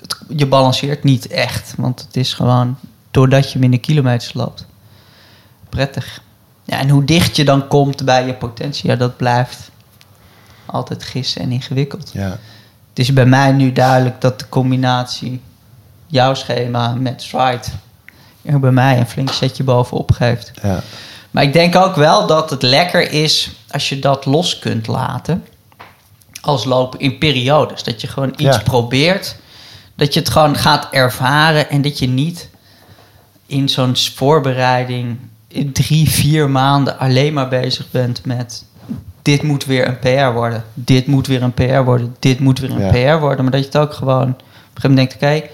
[0.00, 1.74] het- je balanceert niet echt.
[1.76, 2.76] Want het is gewoon
[3.10, 4.66] doordat je minder kilometers loopt.
[5.68, 6.22] Prettig.
[6.64, 9.70] Ja, en hoe dicht je dan komt bij je potentie, ja, dat blijft
[10.74, 12.10] altijd gissen en ingewikkeld.
[12.12, 12.28] ja,
[12.88, 15.40] Het is bij mij nu duidelijk dat de combinatie
[16.06, 17.62] jouw schema met Stride
[18.42, 20.50] er bij mij een flink setje bovenop geeft.
[20.62, 20.80] ja,
[21.30, 25.44] Maar ik denk ook wel dat het lekker is als je dat los kunt laten
[26.40, 27.82] als lopen in periodes.
[27.82, 28.62] Dat je gewoon iets Ja.
[28.62, 29.36] probeert,
[29.94, 32.48] dat je het gewoon gaat ervaren en dat je niet
[33.46, 38.64] in zo'n voorbereiding in drie, vier maanden alleen maar bezig bent met
[39.24, 42.70] dit moet weer een PR worden, dit moet weer een PR worden, dit moet weer
[42.70, 43.14] een Ja.
[43.14, 43.42] PR worden.
[43.42, 45.52] Maar dat je het ook gewoon op een gegeven moment denkt, oké,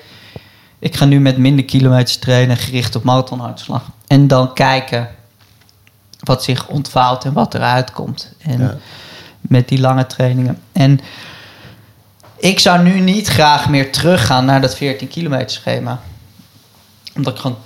[0.79, 3.83] ik ga nu met minder kilometers trainen, gericht op marathonhartslag.
[4.07, 5.09] En dan kijken
[6.21, 8.33] wat zich ontvouwt en wat eruit komt.
[8.43, 8.77] En Ja.
[9.41, 10.59] met die lange trainingen.
[10.73, 11.01] En
[12.37, 16.01] ik zou nu niet graag meer teruggaan naar dat 14 kilometer schema.
[17.17, 17.57] Omdat ik gewoon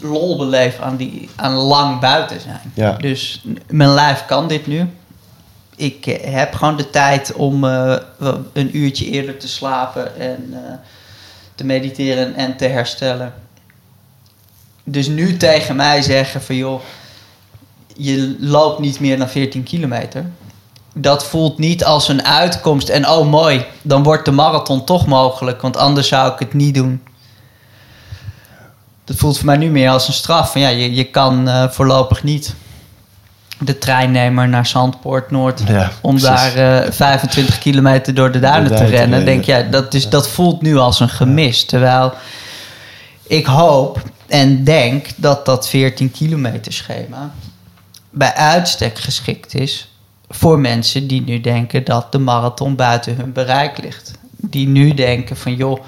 [0.00, 2.72] lol beleef aan, die, aan lang buiten zijn.
[2.74, 2.92] Ja.
[2.92, 4.88] Dus mijn lijf kan dit nu.
[5.76, 7.96] Ik eh, heb gewoon de tijd om eh,
[8.52, 10.72] een uurtje eerder te slapen en eh,
[11.54, 13.34] te mediteren en te herstellen.
[14.84, 16.80] Dus nu tegen mij zeggen van joh,
[17.96, 20.24] je loopt niet meer dan 14 kilometer.
[20.94, 25.60] Dat voelt niet als een uitkomst en oh mooi, dan wordt de marathon toch mogelijk,
[25.60, 27.02] want anders zou ik het niet doen.
[29.06, 30.52] Dat voelt voor mij nu meer als een straf.
[30.52, 32.54] Van ja, je, je kan eh, voorlopig niet
[33.58, 36.54] de trein nemen naar Zandpoort Noord Ja, om precies.
[36.54, 39.24] daar eh, 25 kilometer door de duinen te de duinen te rennen.
[39.24, 39.44] rennen.
[39.44, 41.64] Denk ja, dat, is, dat voelt nu als een gemis.
[41.64, 42.12] Terwijl
[43.22, 47.30] ik hoop en denk dat dat 14 kilometer schema
[48.10, 49.90] bij uitstek geschikt is
[50.28, 54.12] voor mensen die nu denken dat de marathon buiten hun bereik ligt.
[54.36, 55.80] die nu denken van joh,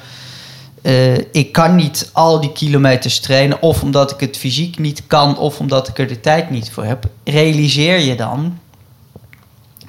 [0.83, 5.38] eh, ik kan niet al die kilometers trainen, of omdat ik het fysiek niet kan,
[5.38, 7.05] of omdat ik er de tijd niet voor heb.
[7.25, 8.59] Realiseer je dan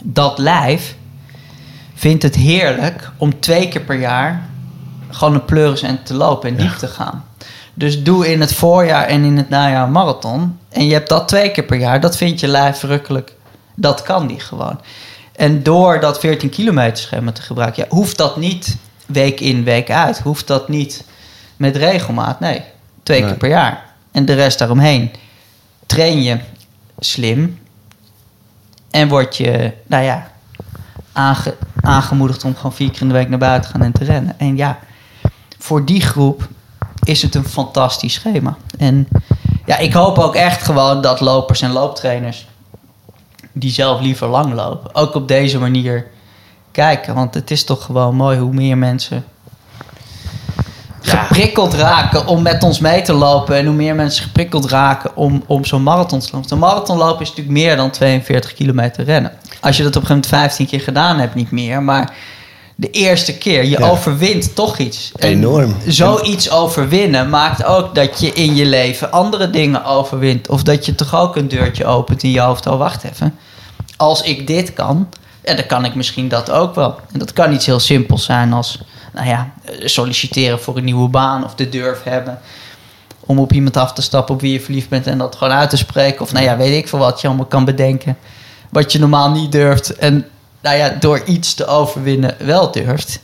[0.03, 0.95] dat lijf
[1.93, 4.49] vindt het heerlijk om twee keer per jaar
[5.09, 7.25] gewoon een pleuris en te lopen en diep te gaan.
[7.73, 10.57] Dus doe in het voorjaar en in het najaar een marathon.
[10.69, 11.99] En je hebt dat twee keer per jaar.
[11.99, 13.35] Dat vindt je lijf verrukkelijk.
[13.75, 14.79] Dat kan die gewoon.
[15.35, 18.77] En door dat 14 kilometer schema te gebruiken, ja, hoeft dat niet
[19.11, 20.19] week in, week uit.
[20.19, 21.03] Hoeft dat niet
[21.57, 22.39] met regelmaat.
[22.39, 22.61] Nee,
[23.03, 23.29] twee Nee.
[23.29, 23.85] keer per jaar.
[24.11, 25.11] En de rest daaromheen.
[25.85, 26.37] Train je
[26.99, 27.59] slim.
[28.91, 30.31] En word je, nou ja,
[31.13, 34.03] aange- aangemoedigd om gewoon vier keer in de week naar buiten te gaan en te
[34.03, 34.39] rennen.
[34.39, 34.79] En ja,
[35.57, 36.47] voor die groep
[37.03, 38.57] is het een fantastisch schema.
[38.77, 39.07] En
[39.65, 42.47] ja, ik hoop ook echt gewoon dat lopers en looptrainers
[43.51, 46.07] die zelf liever lang lopen, ook op deze manier
[46.71, 47.15] kijken.
[47.15, 49.23] Want het is toch gewoon mooi hoe meer mensen
[51.01, 53.55] geprikkeld raken om met ons mee te lopen.
[53.55, 56.51] En hoe meer mensen geprikkeld raken om, om zo'n marathon te lopen.
[56.51, 59.31] Een marathonlopen is natuurlijk meer dan 42 kilometer rennen.
[59.61, 61.83] Als je dat op een gegeven moment 15 keer gedaan hebt, niet meer.
[61.83, 62.13] Maar
[62.75, 63.87] de eerste keer, je Ja.
[63.89, 65.11] overwint toch iets.
[65.15, 65.75] En Enorm.
[65.87, 70.49] Zoiets overwinnen maakt ook dat je in je leven andere dingen overwint.
[70.49, 72.67] Of dat je toch ook een deurtje opent in je hoofd.
[72.67, 73.35] Oh, wacht even.
[73.97, 75.07] Als ik dit kan,
[75.43, 76.99] ja, dan kan ik misschien dat ook wel.
[77.11, 78.79] En dat kan iets heel simpels zijn als
[79.13, 82.39] nou ja, solliciteren voor een nieuwe baan of de durf hebben
[83.29, 85.69] om op iemand af te stappen op wie je verliefd bent en dat gewoon uit
[85.69, 86.21] te spreken.
[86.21, 88.17] Of nou ja, weet ik veel wat je allemaal kan bedenken.
[88.69, 89.95] Wat je normaal niet durft.
[89.95, 90.25] En
[90.61, 93.19] nou ja, door iets te overwinnen wel durft.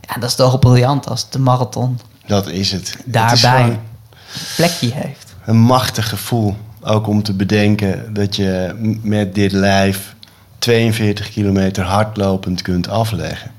[0.00, 2.88] Ja, dat is toch briljant als de marathon Dat is het.
[2.88, 3.80] Het is daarbij
[4.56, 5.34] plekje heeft.
[5.44, 6.56] een machtig gevoel.
[6.82, 10.14] Ook om te bedenken dat je met dit lijf
[10.66, 13.50] 42 kilometer hardlopend kunt afleggen.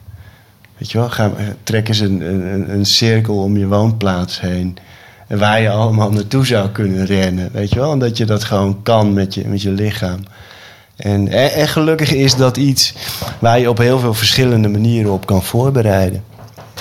[0.77, 1.31] Weet je wel, ga,
[1.63, 4.77] trek eens een, een, een cirkel om je woonplaats heen.
[5.27, 7.49] En waar je allemaal naartoe zou kunnen rennen.
[7.51, 10.19] Weet je wel, en dat je dat gewoon kan met je, met je lichaam.
[10.95, 12.93] En, en, en gelukkig is dat iets
[13.39, 16.23] waar je op heel veel verschillende manieren op kan voorbereiden.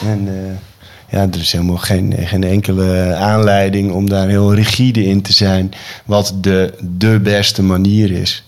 [0.05, 5.23] En eh, ja, er is helemaal geen, geen enkele aanleiding om daar heel rigide in
[5.23, 5.73] te zijn.
[6.05, 8.46] Wat de, de beste manier is.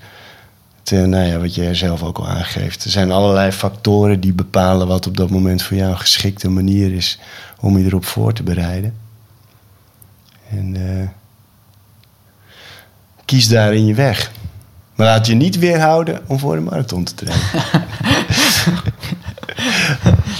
[0.88, 2.84] Het, eh, nou ja, wat je zelf ook al aangeeft.
[2.84, 6.92] Er zijn allerlei factoren die bepalen wat op dat moment voor jou een geschikte manier
[6.92, 7.18] is
[7.60, 8.94] om je erop voor te bereiden.
[10.50, 11.08] En eh,
[13.24, 14.30] kies daarin je weg.
[14.94, 17.46] Maar laat je niet weerhouden om voor de marathon te trainen.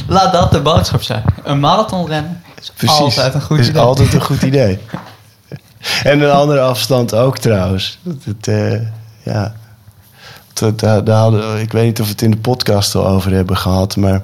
[0.07, 1.25] Laat dat de boodschap zijn.
[1.45, 2.43] Een marathon rennen
[2.79, 3.81] is altijd een goed is idee.
[3.83, 4.79] altijd een goed idee.
[6.03, 7.99] en een andere afstand ook trouwens.
[8.03, 8.81] Dat het, eh,
[9.23, 9.55] ja.
[10.59, 13.33] Dat, daar, daar hadden, ik weet niet of we het in de podcast al over
[13.33, 14.23] hebben gehad, maar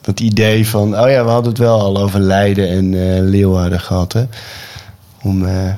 [0.00, 3.80] dat idee van, oh ja, we hadden het wel al over Leiden en eh Leeuwarden
[3.80, 4.24] gehad, hè?
[5.22, 5.72] Om, eh,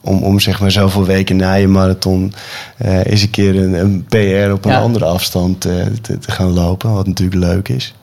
[0.00, 2.32] om, om zeg maar zoveel weken na je marathon
[2.76, 4.80] eh eens een keer een, een PR op een Ja.
[4.80, 7.94] andere afstand eh, te, te gaan lopen, wat natuurlijk leuk is.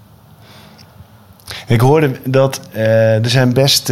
[1.67, 3.91] Ik hoorde dat eh, er zijn best.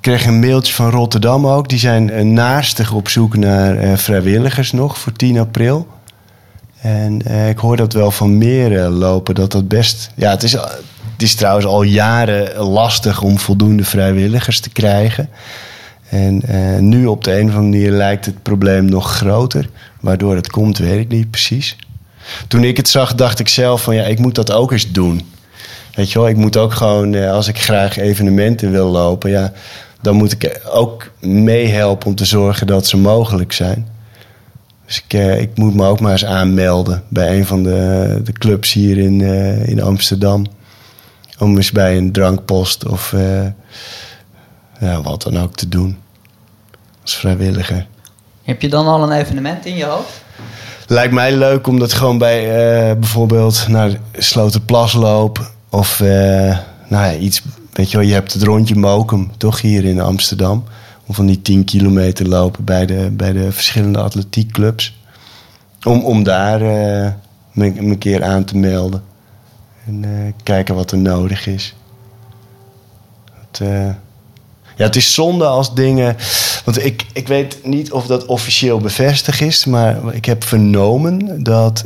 [0.00, 1.68] Kreeg een mailtje van Rotterdam ook.
[1.68, 5.88] Die zijn eh, naastig op zoek naar eh, vrijwilligers nog voor 10 april.
[6.80, 9.34] En eh, ik hoor dat wel van meer lopen.
[9.34, 10.10] Dat dat best.
[10.16, 15.28] Ja, het is, het is trouwens al jaren lastig om voldoende vrijwilligers te krijgen.
[16.08, 16.42] En
[16.88, 19.68] nu op de een of andere manier lijkt het probleem nog groter.
[20.00, 21.76] Waardoor het komt, weet ik niet precies.
[22.48, 25.30] Toen ik het zag, dacht ik zelf van ja, ik moet dat ook eens doen.
[25.94, 29.52] Weet je wel, ik moet ook gewoon, als ik graag evenementen wil lopen, ja,
[30.00, 33.88] dan moet ik ook meehelpen om te zorgen dat ze mogelijk zijn.
[34.90, 38.32] Dus ik, eh, ik moet me ook maar eens aanmelden bij een van de, de
[38.32, 40.46] clubs hier in, eh, in Amsterdam.
[41.38, 43.46] Om eens bij een drankpost of eh,
[44.80, 45.98] ja, wat dan ook te doen.
[47.02, 47.86] Als vrijwilliger.
[48.42, 50.22] Heb je dan al een evenement in je hoofd?
[50.86, 52.44] Lijkt mij leuk om dat gewoon bij
[52.98, 55.50] bijvoorbeeld naar Sloterplas loop.
[55.68, 56.00] Of
[56.88, 60.64] nou ja, iets, weet je wel, je hebt het rondje Mokum, toch hier in Amsterdam.
[61.06, 64.98] Om van die 10 kilometer lopen bij de, bij de verschillende atletiekclubs.
[65.82, 67.12] Om, om daar eh,
[67.52, 69.02] me, een keer aan te melden.
[69.86, 71.74] En eh, kijken wat er nodig is.
[73.40, 73.86] Het, eh,
[74.76, 76.16] ja, het is zonde als dingen.
[76.64, 79.64] Want ik, ik weet niet of dat officieel bevestigd is.
[79.64, 81.84] Maar ik heb vernomen dat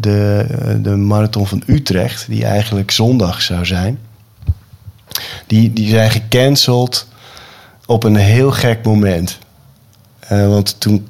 [0.00, 0.46] de,
[0.82, 3.98] de marathon van Utrecht, die eigenlijk zondag zou zijn.
[5.46, 7.06] Die, die zijn gecanceld
[7.86, 9.38] op een heel gek moment.
[10.18, 11.08] Eh, want toen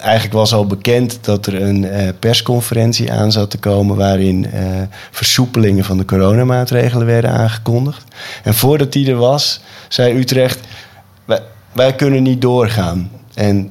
[0.00, 4.62] eigenlijk was al bekend dat er een eh, persconferentie aan zat te komen waarin eh,
[5.10, 8.04] versoepelingen van de coronamaatregelen werden aangekondigd.
[8.42, 10.60] En voordat die er was, zei Utrecht:
[11.24, 13.10] wij, wij kunnen niet doorgaan.
[13.34, 13.70] En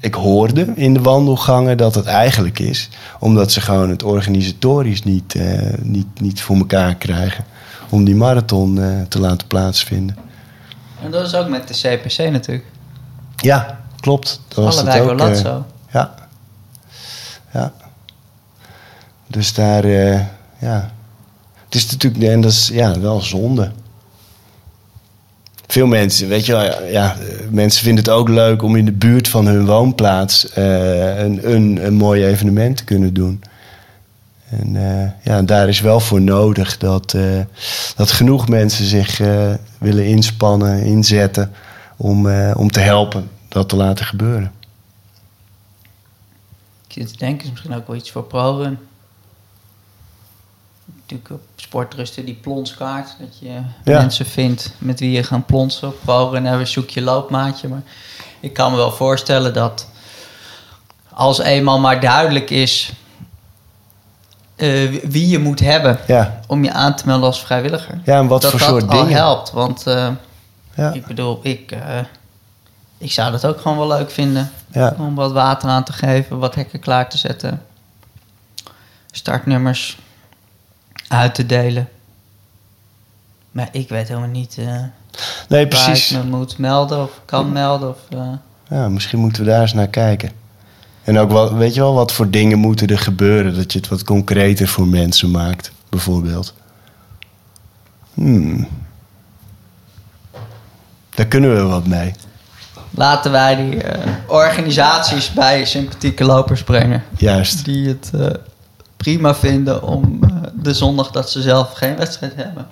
[0.00, 2.88] ik hoorde in de wandelgangen dat het eigenlijk is
[3.18, 5.34] omdat ze gewoon het organisatorisch niet,
[5.82, 7.44] niet, niet voor elkaar krijgen
[7.88, 10.16] om die marathon eh, te laten plaatsvinden.
[11.02, 12.64] En dat is ook met de CPC natuurlijk.
[13.36, 14.40] Ja, klopt.
[14.48, 15.18] Dat was Allebei het ook.
[15.18, 15.64] wel eh, zo.
[15.92, 16.14] ja.
[17.52, 17.72] Ja.
[19.26, 20.20] Dus daar, eh,
[20.58, 20.92] ja.
[21.64, 23.70] Het is natuurlijk, en dat is ja, wel zonde.
[25.66, 27.16] Veel mensen, weet je wel, ja,
[27.50, 31.94] mensen vinden het ook leuk om in de buurt van hun woonplaats een, een, een
[31.94, 33.42] mooi evenement te kunnen doen.
[34.50, 37.40] En eh, ja, daar is wel voor nodig dat, eh,
[37.96, 41.52] dat genoeg mensen zich eh, willen inspannen, inzetten
[41.96, 44.52] om, om te helpen dat te laten gebeuren.
[46.86, 48.78] Ik zit te denken, is misschien ook wel iets voor ProRun.
[50.84, 53.16] Natuurlijk op sportrusten die plonskaart.
[53.20, 53.48] Dat je
[53.84, 53.98] Ja.
[53.98, 55.88] mensen vindt met wie je gaan plonsen.
[55.88, 57.68] Op ProRun hebben we zoek je loopmaatje.
[57.68, 57.82] Maar
[58.40, 59.88] ik kan me wel voorstellen dat
[61.12, 62.92] als eenmaal maar duidelijk is
[64.58, 67.98] eh, wie je moet hebben Ja, om je aan te melden als vrijwilliger.
[68.04, 69.12] ja en wat dat voor dat soort dingen.
[69.12, 69.50] helpt.
[69.50, 70.08] Want eh,
[70.74, 71.98] Ja, ik bedoel, ik, eh,
[72.98, 74.50] ik zou dat ook gewoon wel leuk vinden.
[74.72, 74.94] ja.
[74.98, 77.62] Om wat water aan te geven, wat hekken klaar te zetten.
[79.10, 79.98] Startnummers
[81.08, 81.88] uit te delen.
[83.50, 84.88] Maar ik weet helemaal niet Nee,
[85.48, 86.10] waar precies.
[86.12, 87.88] ik me moet melden of kan melden.
[87.88, 87.98] Of,
[88.68, 90.30] Ja, misschien moeten we daar eens naar kijken.
[91.08, 93.54] En ook wel, weet je wel, wat voor dingen moeten er gebeuren?
[93.54, 96.54] Dat je het wat concreter voor mensen maakt, bijvoorbeeld.
[98.14, 98.68] Hmm.
[101.14, 102.14] Daar kunnen we wat mee.
[102.90, 107.02] laten wij die eh, organisaties bij sympathieke lopers brengen.
[107.16, 107.64] Juist.
[107.64, 108.26] Die het eh,
[108.96, 112.66] prima vinden om eh, de zondag dat ze zelf geen wedstrijd hebben.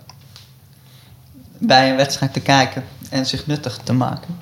[1.58, 4.38] Bij een wedstrijd te kijken en zich nuttig te maken.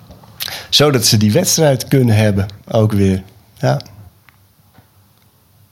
[0.68, 3.22] Zodat ze die wedstrijd kunnen hebben, ook weer.
[3.64, 3.80] Ja.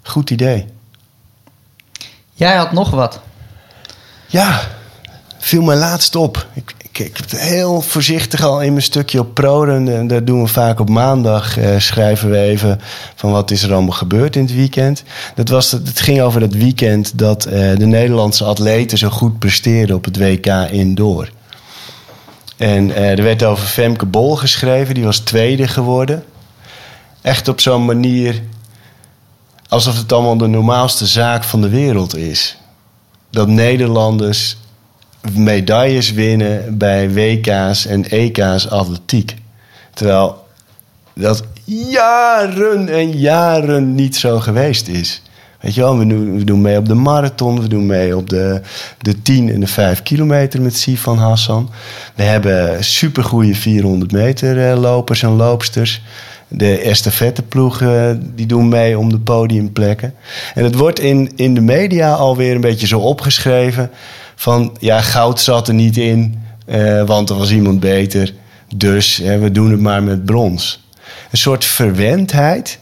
[0.03, 0.67] Goed idee.
[2.33, 3.21] Jij had nog wat.
[4.27, 4.61] Ja,
[5.39, 6.47] viel mij laatst op.
[6.53, 9.97] Ik, ik, ik heb het heel voorzichtig al in mijn stukje op Proden.
[9.97, 11.59] En dat doen we vaak op maandag.
[11.59, 12.81] eh, schrijven we even
[13.15, 15.03] van wat is er allemaal gebeurd in het weekend.
[15.35, 19.39] Dat was, het het ging over dat weekend dat eh, de Nederlandse atleten zo goed
[19.39, 21.31] presteerden op het WK Indoor.
[22.57, 24.95] En eh, er werd over Femke Bol geschreven.
[24.95, 26.25] Die was tweede geworden.
[27.23, 28.43] Echt op zo'n manier
[29.69, 32.57] alsof het allemaal de normaalste zaak van de wereld is
[33.31, 34.57] dat Nederlanders
[35.33, 39.37] medailles winnen bij WK's en EK's atletiek.
[39.95, 40.45] Terwijl
[41.15, 45.23] dat jaren en jaren niet zo geweest is.
[45.61, 48.29] Weet je wel, we doen, we doen mee op de marathon, we doen mee op
[48.29, 48.61] de,
[48.99, 51.71] de 10 en de 5 kilometer met Sifan Hassan.
[52.15, 56.03] We hebben supergoeie 400 meter eh, lopers en loopsters.
[56.55, 60.15] De estafetteploegen die doen mee om de podiumplekken.
[60.55, 63.91] En het wordt in, in de media alweer een beetje zo opgeschreven...
[64.35, 68.35] van ja, goud zat er niet in, eh, want er was iemand beter.
[68.77, 70.87] Dus hè, we doen het maar met brons.
[71.31, 72.81] Een soort verwendheid...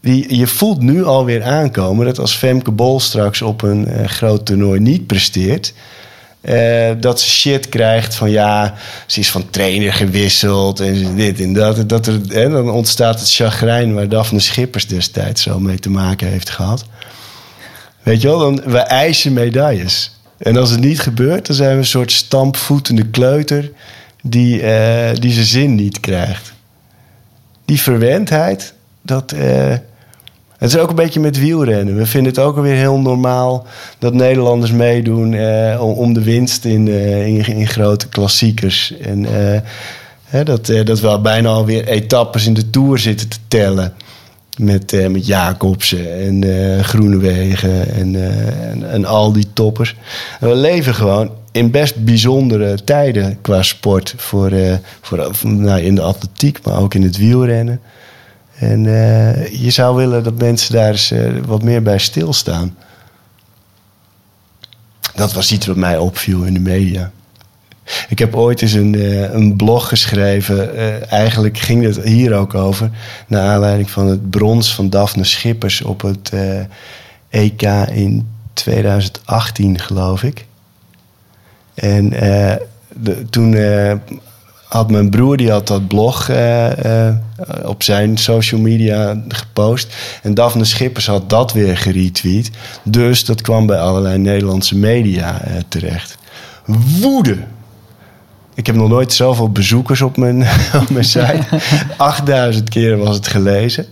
[0.00, 4.46] Die, je voelt nu alweer aankomen dat als Femke Bol straks op een eh, groot
[4.46, 5.74] toernooi niet presteert...
[6.40, 8.74] eh, dat ze shit krijgt van ja,
[9.06, 11.88] ze is van trainer gewisseld en dit en dat.
[11.88, 16.50] dat er, dan ontstaat het chagrijn waar Daphne Schippers destijds zo mee te maken heeft
[16.50, 16.84] gehad.
[18.02, 20.16] Weet je wel, dan, we eisen medailles.
[20.38, 23.70] En als het niet gebeurt, dan zijn we een soort stampvoetende kleuter
[24.22, 26.52] die, eh, die zijn zin niet krijgt.
[27.64, 29.32] Die verwendheid, dat.
[29.32, 29.74] eh,
[30.58, 31.96] het is ook een beetje met wielrennen.
[31.96, 33.66] We vinden het ook alweer heel normaal
[33.98, 38.96] dat Nederlanders meedoen eh, om, de winst in, eh, in, in grote klassiekers.
[38.98, 39.60] En eh,
[40.24, 43.92] hè, dat, eh, dat we al bijna alweer etappes in de Tour zitten te tellen.
[44.56, 48.14] Met, met Jacobsen en Groenewegen en,
[48.60, 49.94] en, en al die toppers.
[50.40, 54.14] We leven gewoon in best bijzondere tijden qua sport.
[54.16, 54.52] Voor,
[55.00, 57.80] voor, nou, in de atletiek, maar ook in het wielrennen.
[58.58, 62.76] En eh, je zou willen dat mensen daar eens eh, wat meer bij stilstaan.
[65.14, 67.10] Dat was iets wat mij opviel in de media.
[68.08, 71.08] Ik heb ooit eens een, eh, een blog geschreven.
[71.08, 72.90] eigenlijk ging het hier ook over.
[73.26, 76.32] Naar aanleiding van het brons van Daphne Schippers op het
[77.28, 80.46] EK in 2018, geloof ik.
[81.74, 82.08] En
[82.94, 83.52] de, toen
[84.68, 87.14] had mijn broer die had dat blog eh, eh,
[87.64, 89.94] op zijn social media gepost.
[90.22, 92.50] En Daphne Schippers had dat weer geretweet.
[92.82, 96.18] Dus dat kwam bij allerlei Nederlandse media eh, terecht.
[97.00, 97.36] Woede.
[98.54, 100.42] Ik heb nog nooit zoveel bezoekers op mijn,
[100.82, 101.42] op mijn site.
[101.96, 103.86] 8000 keer was het gelezen.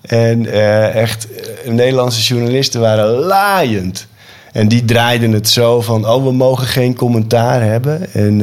[0.00, 0.46] En
[0.94, 1.26] echt,
[1.66, 4.06] Nederlandse journalisten waren laaiend.
[4.52, 8.12] En die draaiden het zo van: oh, we mogen geen commentaar hebben.
[8.12, 8.40] En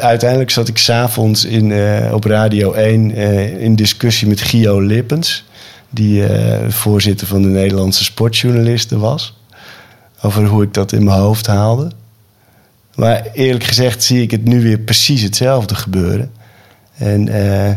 [0.00, 5.44] uiteindelijk zat ik s'avonds in, eh, op Radio 1 eh, in discussie met Gio Lippens,
[5.90, 9.38] die eh, voorzitter van de Nederlandse sportjournalisten was.
[10.22, 11.90] Over hoe ik dat in mijn hoofd haalde.
[12.94, 16.32] Maar eerlijk gezegd zie ik het nu weer precies hetzelfde gebeuren.
[16.96, 17.74] En eh,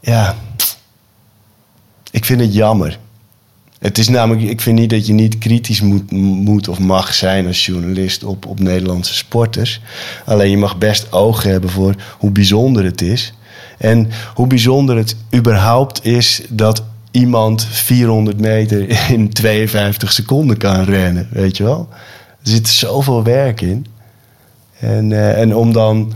[0.00, 0.34] ja,
[2.10, 2.98] ik vind het jammer.
[3.80, 7.46] Het is namelijk, ik vind niet dat je niet kritisch moet, moet of mag zijn
[7.46, 9.80] als journalist op, op Nederlandse sporters.
[10.24, 13.34] Alleen je mag best oog hebben voor hoe bijzonder het is.
[13.78, 21.28] En hoe bijzonder het überhaupt is dat iemand 400 meter in 52 seconden kan rennen,
[21.30, 21.88] weet je wel?
[22.42, 23.86] Er zit zoveel werk in.
[24.78, 26.12] En, eh, en om dan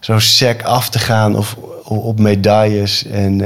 [0.00, 1.56] zo sec af te gaan of
[1.96, 3.40] op medailles en,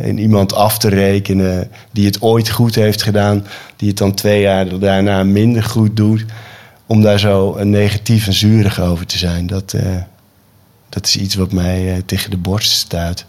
[0.00, 4.40] en iemand af te rekenen die het ooit goed heeft gedaan, die het dan twee
[4.40, 6.24] jaar daarna minder goed doet,
[6.86, 9.96] om daar zo negatief en zuurig over te zijn, dat, eh,
[10.88, 13.26] dat is iets wat mij eh, tegen de borst stuit.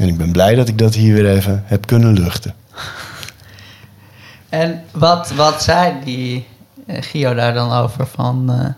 [0.00, 2.54] En ik ben blij dat ik dat hier weer even heb kunnen luchten.
[4.48, 6.46] En wat, wat zei die
[6.86, 8.06] Gio daar dan over?
[8.06, 8.74] Van,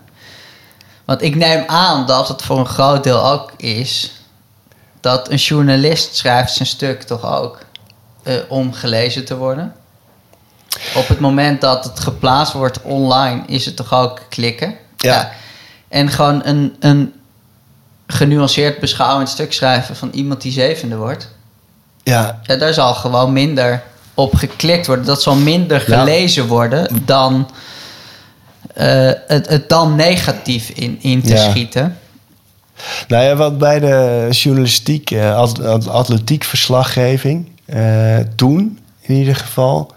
[1.07, 4.11] want ik neem aan dat het voor een groot deel ook is
[4.99, 7.57] dat een journalist schrijft zijn stuk toch ook
[8.23, 9.73] eh, om gelezen te worden.
[10.95, 14.75] Op het moment dat het geplaatst wordt online, is het toch ook klikken.
[14.97, 15.31] Ja.
[15.87, 17.13] En gewoon een, een
[18.07, 21.29] genuanceerd beschouwend stuk schrijven van iemand die zevende wordt.
[22.03, 23.83] Ja, Ja, daar zal gewoon minder
[24.13, 25.05] op geklikt worden.
[25.05, 25.99] Dat zal minder Ja.
[25.99, 27.49] gelezen worden dan
[28.77, 31.49] eh, het, het dan negatief in, in te Ja.
[31.49, 31.97] schieten.
[33.07, 39.91] Nou ja, wat bij de journalistiek, eh, at- at- atletiekverslaggeving, eh, toen in ieder geval.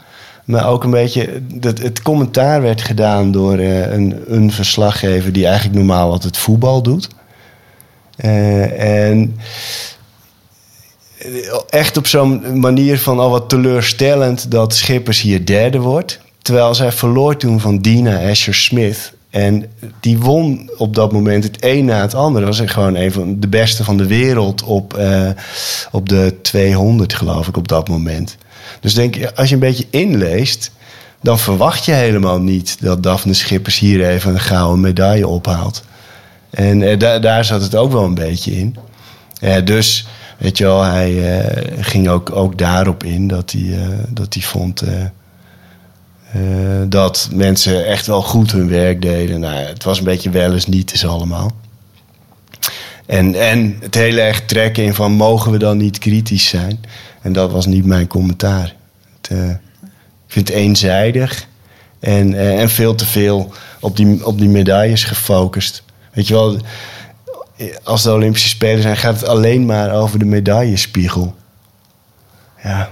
[0.45, 5.47] Maar ook een beetje, dat, het commentaar werd gedaan door eh, een, een verslaggever die
[5.47, 7.09] eigenlijk normaal altijd voetbal doet.
[8.16, 9.37] Eh, en
[11.68, 16.20] echt op zo'n manier van al wat teleurstellend dat Schippers hier derde wordt.
[16.43, 19.12] Terwijl zij verloor toen van Dina Asher Smith.
[19.30, 19.66] En
[20.01, 22.47] die won op dat moment het een na het andere.
[22.47, 25.28] Was gewoon een van de beste van de wereld op, eh,
[25.91, 28.36] op de 200, geloof ik, op dat moment.
[28.80, 30.70] Dus denk je, als je een beetje inleest,
[31.22, 35.84] dan verwacht je helemaal niet dat Daphne Schippers hier even een gouden medaille ophaalt.
[36.51, 38.76] En eh, da- daar zat het ook wel een beetje in.
[39.41, 40.07] Eh, dus,
[40.38, 41.14] weet je wel, hij
[41.80, 43.78] ging ook, ook daarop in dat hij,
[44.09, 44.82] dat hij vond
[46.33, 46.41] eh,
[46.89, 49.41] dat mensen echt wel goed hun werk deden.
[49.41, 51.53] Nou, het was een beetje wel eens niet eens allemaal.
[53.07, 56.85] En, en het hele echt trekken in van mogen we dan niet kritisch zijn?
[57.22, 58.74] En dat was niet mijn commentaar.
[59.20, 61.47] Het, eh, ik vind het eenzijdig
[62.01, 65.83] en, eh, en veel te veel op die, op die medailles gefocust.
[66.12, 66.57] Weet je wel,
[67.83, 71.35] als de Olympische Spelen zijn, gaat het alleen maar over de medaillespiegel.
[72.62, 72.91] Ja.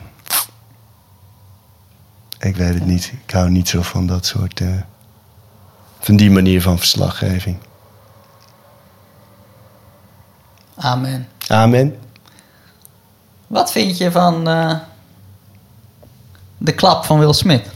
[2.41, 3.13] Ik weet het niet.
[3.27, 4.61] Ik hou niet zo van dat soort.
[4.61, 4.69] eh,
[6.01, 7.57] van die manier van verslaggeving.
[10.77, 11.29] Amen.
[11.49, 11.97] Amen.
[13.47, 14.75] Wat vind je van eh,
[16.59, 17.67] de klap van Will Smith?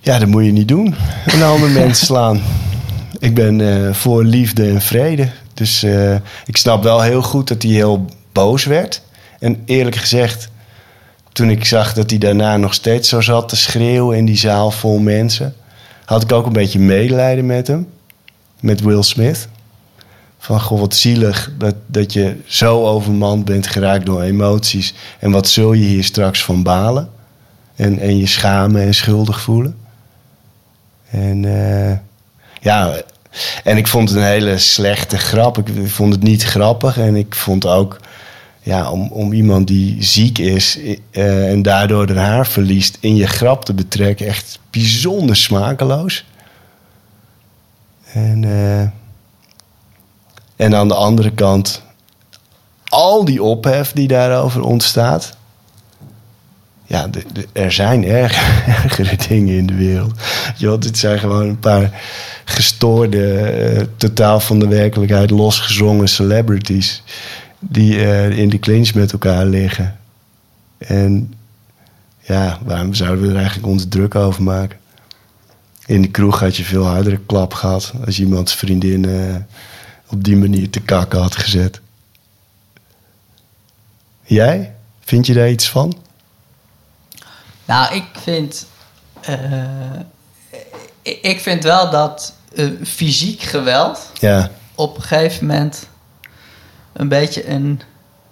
[0.00, 0.94] Ja, dat moet je niet doen.
[1.26, 2.40] Een ander mens slaan.
[3.18, 5.30] Ik ben eh, voor liefde en vrede.
[5.54, 5.82] Dus
[6.46, 9.02] ik snap wel heel goed dat hij heel boos werd.
[9.38, 10.48] En eerlijk gezegd,
[11.32, 14.70] toen ik zag dat hij daarna nog steeds zo zat te schreeuwen in die zaal
[14.70, 15.54] vol mensen,
[16.04, 17.88] had ik ook een beetje medelijden met hem.
[18.60, 19.48] Met Will Smith.
[20.38, 24.94] Van goh, wat zielig dat, dat je zo overmand bent geraakt door emoties.
[25.18, 27.10] En wat zul je hier straks van balen?
[27.76, 29.76] En, en je schamen en schuldig voelen.
[31.10, 31.96] En eh,
[32.60, 32.94] ja,
[33.64, 35.58] en ik vond het een hele slechte grap.
[35.58, 36.98] Ik vond het niet grappig.
[36.98, 37.98] En ik vond ook,
[38.62, 40.78] ja, om, om iemand die ziek is
[41.10, 46.24] eh, en daardoor haar haar verliest in je grap te betrekken, echt bijzonder smakeloos.
[48.12, 48.80] En, eh,
[50.56, 51.82] en aan de andere kant,
[52.88, 55.38] al die ophef die daarover ontstaat.
[56.86, 57.08] Ja,
[57.52, 58.32] er zijn erg,
[58.82, 60.12] ergere dingen in de wereld.
[60.58, 62.00] Wel, dit zijn gewoon een paar
[62.44, 67.02] gestoorde, eh, totaal van de werkelijkheid losgezongen celebrities.
[67.62, 69.98] Die eh, in de clinch met elkaar liggen.
[70.78, 71.34] En
[72.20, 74.78] ja, waarom zouden we er eigenlijk ons druk over maken?
[75.86, 79.36] In de kroeg had je veel hardere klap gehad als iemands vriendin eh,
[80.08, 81.80] op die manier te kakken had gezet.
[84.22, 84.74] Jij?
[85.00, 85.98] Vind je daar iets van?
[87.64, 88.66] Nou, ik vind.
[89.20, 90.00] eh,
[91.02, 92.34] ik- vind wel dat
[92.84, 95.88] fysiek geweld Ja, op een gegeven moment
[96.92, 97.80] een beetje een,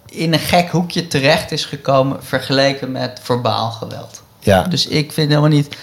[0.07, 4.23] in een gek hoekje terecht is gekomen vergeleken met verbaal geweld.
[4.41, 5.77] ja, Dus ik vind helemaal niet.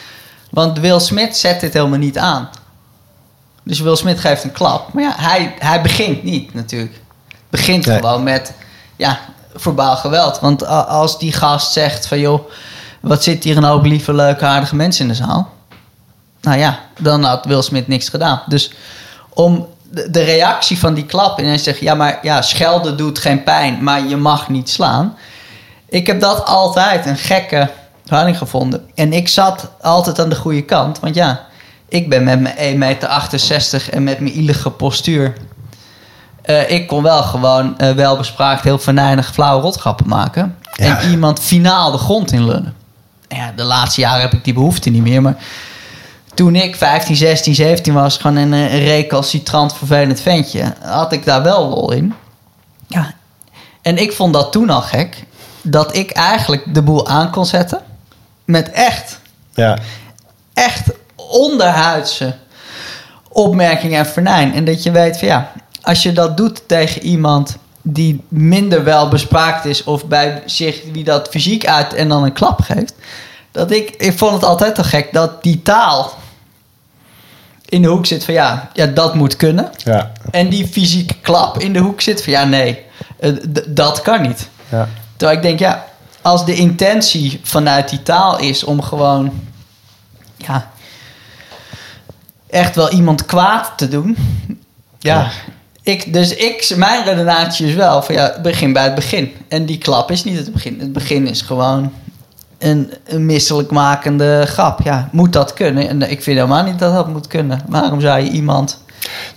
[0.51, 2.49] Want Will Smith zet dit helemaal niet aan.
[3.63, 4.93] Dus Will Smith geeft een klap.
[4.93, 6.99] Maar ja, hij, hij begint niet natuurlijk.
[7.49, 7.95] Begint Nee.
[7.95, 8.53] gewoon met
[8.95, 9.19] ja,
[9.55, 10.39] verbaal geweld.
[10.39, 12.49] Want als die gast zegt van joh,
[13.01, 15.53] wat zit hier een hoop lieve, leuke, aardige mensen in de zaal.
[16.41, 18.41] Nou ja, dan had Will Smith niks gedaan.
[18.47, 18.71] Dus
[19.29, 23.19] om de, de reactie van die klap en hij zegt ja, maar ja, schelden doet
[23.19, 25.17] geen pijn, maar je mag niet slaan.
[25.89, 27.69] Ik heb dat altijd een gekke
[28.07, 28.81] houding gevonden.
[28.95, 30.99] En ik zat altijd aan de goede kant.
[30.99, 31.45] Want ja,
[31.89, 35.33] ik ben met mijn 1,68 meter en met mijn ielige postuur.
[36.41, 40.55] eh, ik kon wel gewoon eh, welbespraakt heel venijnig flauwe rotgrappen maken.
[40.71, 41.01] Ja.
[41.01, 42.73] En iemand finaal de grond in lullen.
[43.27, 45.21] En Ja, de laatste jaren heb ik die behoefte niet meer.
[45.21, 45.35] Maar
[46.35, 51.43] toen ik 15, 16, 17 was, gewoon een, een recalcitrant vervelend ventje, had ik daar
[51.43, 52.13] wel lol in.
[52.87, 53.13] Ja,
[53.81, 55.23] en ik vond dat toen al gek.
[55.61, 57.81] Dat ik eigenlijk de boel aan kon zetten.
[58.45, 59.19] Met echt,
[59.53, 59.77] ja,
[60.53, 62.35] echt onderhuidse
[63.29, 64.53] opmerkingen en vernijn.
[64.53, 69.07] En dat je weet van ja, als je dat doet tegen iemand die minder wel
[69.07, 69.83] bespraakt is.
[69.83, 72.93] Of bij zich wie dat fysiek uit en dan een klap geeft.
[73.51, 76.13] Dat ik, ik vond het altijd al gek dat die taal
[77.75, 79.69] in de hoek zit van ja, ja dat moet kunnen.
[79.83, 82.83] ja, En die fysieke klap in de hoek zit van ja, nee,
[83.67, 84.49] dat kan niet.
[84.69, 84.89] ja.
[85.15, 85.85] Terwijl ik denk, ja,
[86.21, 89.31] als de intentie vanuit die taal is om gewoon,
[90.37, 90.71] ja,
[92.49, 94.17] echt wel iemand kwaad te doen.
[94.99, 95.31] Ja, Ja.
[95.81, 99.33] Ik, dus ik, mijn redenatie is wel van ja, begin bij het begin.
[99.47, 100.79] En die klap is niet het begin.
[100.79, 101.93] Het begin is gewoon
[102.65, 104.81] een, een misselijkmakende grap.
[104.81, 105.89] Ja, moet dat kunnen?
[105.89, 107.61] En ik vind helemaal niet dat dat moet kunnen.
[107.67, 108.83] Waarom zou je iemand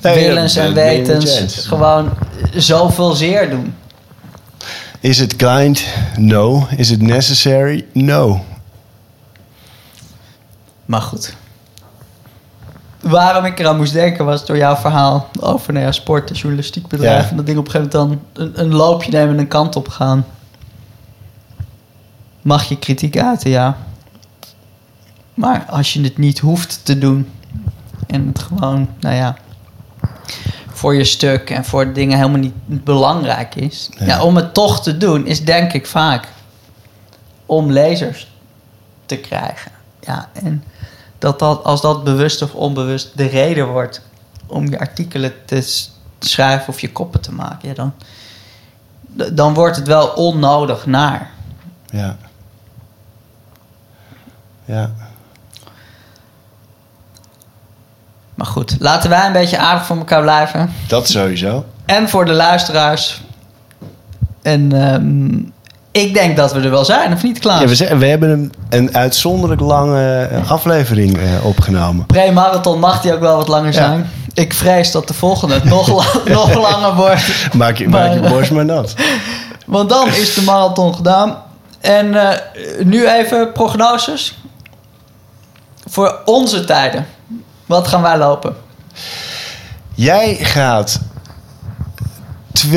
[0.00, 2.10] Nee, willens en wetens gewoon
[2.54, 3.74] zoveel zeer doen?
[5.00, 5.84] Is it kind?
[6.16, 6.66] No.
[6.76, 7.84] Is it necessary?
[7.92, 8.44] No.
[10.84, 11.34] Maar goed.
[13.00, 16.86] Waarom ik eraan moest denken was door jouw verhaal over nou ja, sport en journalistiek
[16.86, 17.22] bedrijf.
[17.22, 17.30] Ja.
[17.30, 19.76] En dat ding op een gegeven moment dan een, een loopje nemen en een kant
[19.76, 20.26] op gaan.
[22.48, 23.76] Mag je kritiek uiten, ja.
[25.34, 27.30] Maar als je het niet hoeft te doen
[28.06, 29.36] en het gewoon, nou ja,
[30.68, 33.90] voor je stuk en voor dingen helemaal niet belangrijk is.
[33.98, 34.06] Ja.
[34.06, 34.22] Ja.
[34.22, 36.28] om het toch te doen is denk ik vaak
[37.46, 38.30] om lezers
[39.06, 39.72] te krijgen.
[40.00, 40.64] Ja, en
[41.18, 44.02] dat dat, als dat bewust of onbewust de reden wordt
[44.46, 45.88] om je artikelen te
[46.18, 47.92] schrijven of je koppen te maken, ja, dan,
[49.34, 51.30] dan wordt het wel onnodig naar.
[51.90, 52.16] Ja.
[54.68, 54.90] Ja.
[58.34, 60.72] Maar goed, laten wij een beetje aardig voor elkaar blijven.
[60.88, 61.64] Dat sowieso.
[61.84, 63.22] En voor de luisteraars.
[64.42, 65.36] En ehm,
[66.04, 67.60] ik denk dat we er wel zijn, of niet, Klaas?
[67.60, 72.06] Ja, we, zijn- we hebben een, een uitzonderlijk lange eh, aflevering eh, opgenomen.
[72.06, 73.72] Pre-marathon mag die ook wel wat langer Ja.
[73.72, 74.10] zijn.
[74.34, 77.54] Ik vrees dat de volgende nog, la- nog langer wordt.
[77.54, 78.94] Maak je, maak je borst maar nat.
[79.66, 81.36] Want dan is de marathon gedaan.
[81.80, 82.38] En eh,
[82.84, 84.38] nu even prognoses.
[85.88, 87.06] Voor onze tijden.
[87.66, 88.56] Wat gaan wij lopen?
[89.94, 91.00] Jij gaat
[92.66, 92.72] 2.37,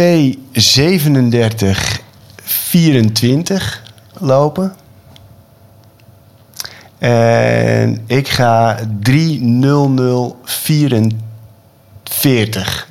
[2.43, 3.83] 24
[4.17, 4.75] lopen.
[6.97, 9.13] En ik ga 3.00,
[10.43, 12.87] 44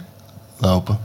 [0.57, 0.99] lopen.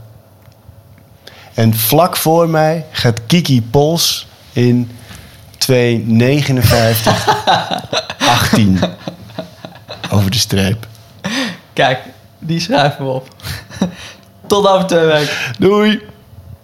[1.54, 4.90] En vlak voor mij gaat Kiki Pols in
[5.58, 5.68] 2.59,
[8.18, 8.78] 18
[10.10, 10.86] over de streep.
[11.72, 11.98] Kijk,
[12.38, 13.28] die schrijven we op.
[14.46, 15.34] Tot over twee weken.
[15.58, 16.02] Doei!